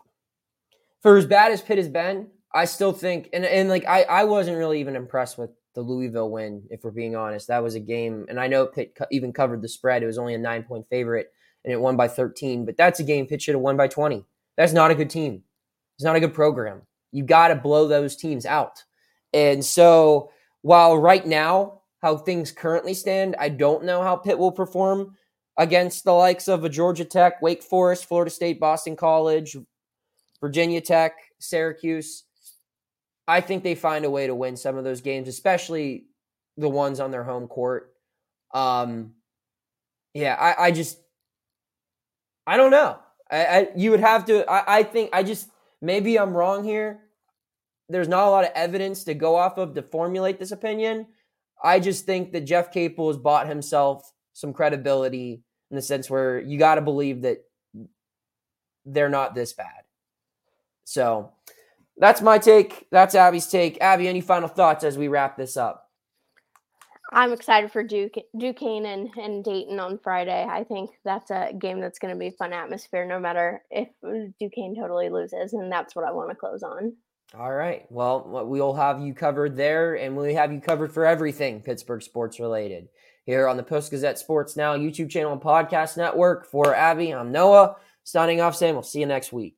for 1.01 1.17
as 1.17 1.25
bad 1.25 1.51
as 1.51 1.61
Pitt 1.61 1.77
has 1.77 1.89
been, 1.89 2.27
I 2.53 2.65
still 2.65 2.93
think, 2.93 3.29
and, 3.33 3.43
and 3.43 3.67
like 3.67 3.85
I, 3.87 4.03
I 4.03 4.23
wasn't 4.25 4.57
really 4.57 4.79
even 4.79 4.95
impressed 4.95 5.39
with 5.39 5.49
the 5.73 5.81
Louisville 5.81 6.29
win, 6.29 6.63
if 6.69 6.83
we're 6.83 6.91
being 6.91 7.15
honest. 7.15 7.47
That 7.47 7.63
was 7.63 7.73
a 7.73 7.79
game, 7.79 8.27
and 8.29 8.39
I 8.39 8.47
know 8.47 8.67
Pitt 8.67 8.93
co- 8.95 9.07
even 9.11 9.33
covered 9.33 9.63
the 9.63 9.67
spread. 9.67 10.03
It 10.03 10.07
was 10.07 10.19
only 10.19 10.35
a 10.35 10.37
nine 10.37 10.63
point 10.63 10.85
favorite, 10.87 11.31
and 11.63 11.73
it 11.73 11.81
won 11.81 11.97
by 11.97 12.07
13, 12.07 12.63
but 12.63 12.77
that's 12.77 12.99
a 12.99 13.03
game 13.03 13.25
Pitt 13.25 13.41
should 13.41 13.55
have 13.55 13.61
won 13.61 13.75
by 13.75 13.87
20. 13.87 14.23
That's 14.55 14.73
not 14.73 14.91
a 14.91 14.95
good 14.95 15.09
team. 15.09 15.43
It's 15.95 16.03
not 16.03 16.15
a 16.15 16.19
good 16.19 16.33
program. 16.33 16.83
You 17.11 17.23
got 17.23 17.47
to 17.47 17.55
blow 17.55 17.87
those 17.87 18.15
teams 18.15 18.45
out. 18.45 18.83
And 19.33 19.65
so, 19.65 20.31
while 20.61 20.95
right 20.95 21.25
now, 21.25 21.81
how 22.03 22.17
things 22.17 22.51
currently 22.51 22.93
stand, 22.93 23.35
I 23.39 23.49
don't 23.49 23.83
know 23.83 24.03
how 24.03 24.15
Pitt 24.15 24.37
will 24.37 24.51
perform 24.51 25.15
against 25.57 26.03
the 26.03 26.13
likes 26.13 26.47
of 26.47 26.63
a 26.63 26.69
Georgia 26.69 27.05
Tech, 27.05 27.41
Wake 27.41 27.63
Forest, 27.63 28.05
Florida 28.05 28.31
State, 28.31 28.59
Boston 28.59 28.95
College, 28.95 29.55
Virginia 30.41 30.81
Tech, 30.81 31.13
Syracuse. 31.39 32.23
I 33.27 33.41
think 33.41 33.63
they 33.63 33.75
find 33.75 34.03
a 34.05 34.09
way 34.09 34.27
to 34.27 34.35
win 34.35 34.57
some 34.57 34.77
of 34.77 34.83
those 34.83 35.01
games, 35.01 35.27
especially 35.27 36.05
the 36.57 36.69
ones 36.69 36.99
on 36.99 37.11
their 37.11 37.23
home 37.23 37.47
court. 37.47 37.93
Um, 38.53 39.13
yeah, 40.13 40.35
I, 40.35 40.65
I 40.65 40.71
just, 40.71 40.99
I 42.45 42.57
don't 42.57 42.71
know. 42.71 42.99
I, 43.31 43.45
I 43.45 43.67
you 43.75 43.91
would 43.91 43.99
have 44.01 44.25
to. 44.25 44.49
I, 44.49 44.79
I 44.79 44.83
think 44.83 45.09
I 45.13 45.23
just 45.23 45.49
maybe 45.81 46.19
I'm 46.19 46.35
wrong 46.35 46.63
here. 46.63 46.99
There's 47.89 48.07
not 48.07 48.27
a 48.27 48.29
lot 48.29 48.43
of 48.43 48.51
evidence 48.55 49.03
to 49.05 49.13
go 49.13 49.35
off 49.35 49.57
of 49.57 49.73
to 49.75 49.81
formulate 49.81 50.39
this 50.39 50.51
opinion. 50.51 51.07
I 51.63 51.79
just 51.79 52.05
think 52.05 52.31
that 52.33 52.41
Jeff 52.41 52.71
Capel 52.71 53.07
has 53.07 53.17
bought 53.17 53.47
himself 53.47 54.11
some 54.33 54.53
credibility 54.53 55.43
in 55.69 55.75
the 55.75 55.81
sense 55.81 56.09
where 56.09 56.39
you 56.39 56.59
got 56.59 56.75
to 56.75 56.81
believe 56.81 57.21
that 57.21 57.43
they're 58.85 59.09
not 59.09 59.33
this 59.33 59.53
bad. 59.53 59.83
So 60.83 61.31
that's 61.97 62.21
my 62.21 62.37
take. 62.37 62.87
That's 62.91 63.15
Abby's 63.15 63.47
take. 63.47 63.79
Abby, 63.81 64.07
any 64.07 64.21
final 64.21 64.49
thoughts 64.49 64.83
as 64.83 64.97
we 64.97 65.07
wrap 65.07 65.37
this 65.37 65.55
up? 65.55 65.89
I'm 67.11 67.31
excited 67.31 67.71
for 67.71 67.83
Duke, 67.83 68.15
Duquesne 68.35 68.87
and, 68.87 69.09
and 69.17 69.43
Dayton 69.43 69.79
on 69.79 69.99
Friday. 70.03 70.47
I 70.49 70.63
think 70.63 70.89
that's 71.05 71.29
a 71.29 71.51
game 71.57 71.79
that's 71.79 71.99
going 71.99 72.13
to 72.13 72.19
be 72.19 72.31
fun 72.31 72.53
atmosphere, 72.53 73.05
no 73.05 73.19
matter 73.19 73.61
if 73.69 73.87
Duquesne 74.39 74.75
totally 74.75 75.09
loses, 75.09 75.53
and 75.53 75.71
that's 75.71 75.95
what 75.95 76.05
I 76.05 76.11
want 76.11 76.31
to 76.31 76.35
close 76.35 76.63
on. 76.63 76.95
All 77.37 77.53
right. 77.53 77.85
Well, 77.91 78.45
we'll 78.47 78.73
have 78.73 78.99
you 78.99 79.13
covered 79.13 79.55
there, 79.55 79.93
and 79.95 80.17
we 80.17 80.33
have 80.33 80.51
you 80.51 80.59
covered 80.59 80.91
for 80.91 81.05
everything 81.05 81.61
Pittsburgh 81.61 82.01
sports 82.01 82.39
related 82.39 82.87
here 83.25 83.47
on 83.47 83.57
the 83.57 83.63
Post 83.63 83.91
Gazette 83.91 84.19
Sports 84.19 84.55
Now 84.55 84.75
YouTube 84.75 85.09
channel 85.09 85.31
and 85.31 85.41
podcast 85.41 85.97
network. 85.97 86.45
For 86.45 86.75
Abby, 86.75 87.11
I'm 87.13 87.31
Noah. 87.31 87.75
Signing 88.03 88.41
off, 88.41 88.55
Sam. 88.55 88.75
We'll 88.75 88.83
see 88.83 88.99
you 88.99 89.05
next 89.05 89.31
week. 89.31 89.57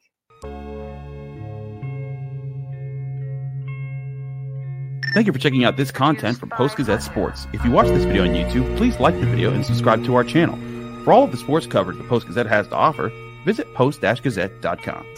Thank 5.13 5.27
you 5.27 5.33
for 5.33 5.39
checking 5.39 5.63
out 5.63 5.77
this 5.77 5.91
content 5.91 6.37
from 6.37 6.49
Post 6.49 6.75
Gazette 6.75 7.01
Sports. 7.01 7.47
If 7.53 7.63
you 7.63 7.71
watch 7.71 7.87
this 7.87 8.03
video 8.03 8.23
on 8.23 8.31
YouTube, 8.31 8.75
please 8.75 8.99
like 8.99 9.17
the 9.17 9.25
video 9.25 9.53
and 9.53 9.65
subscribe 9.65 10.03
to 10.05 10.15
our 10.15 10.25
channel. 10.25 10.57
For 11.05 11.13
all 11.13 11.23
of 11.23 11.31
the 11.31 11.37
sports 11.37 11.67
coverage 11.67 11.97
the 11.97 12.03
Post 12.03 12.27
Gazette 12.27 12.47
has 12.47 12.67
to 12.67 12.75
offer, 12.75 13.11
visit 13.45 13.73
post-gazette.com. 13.75 15.14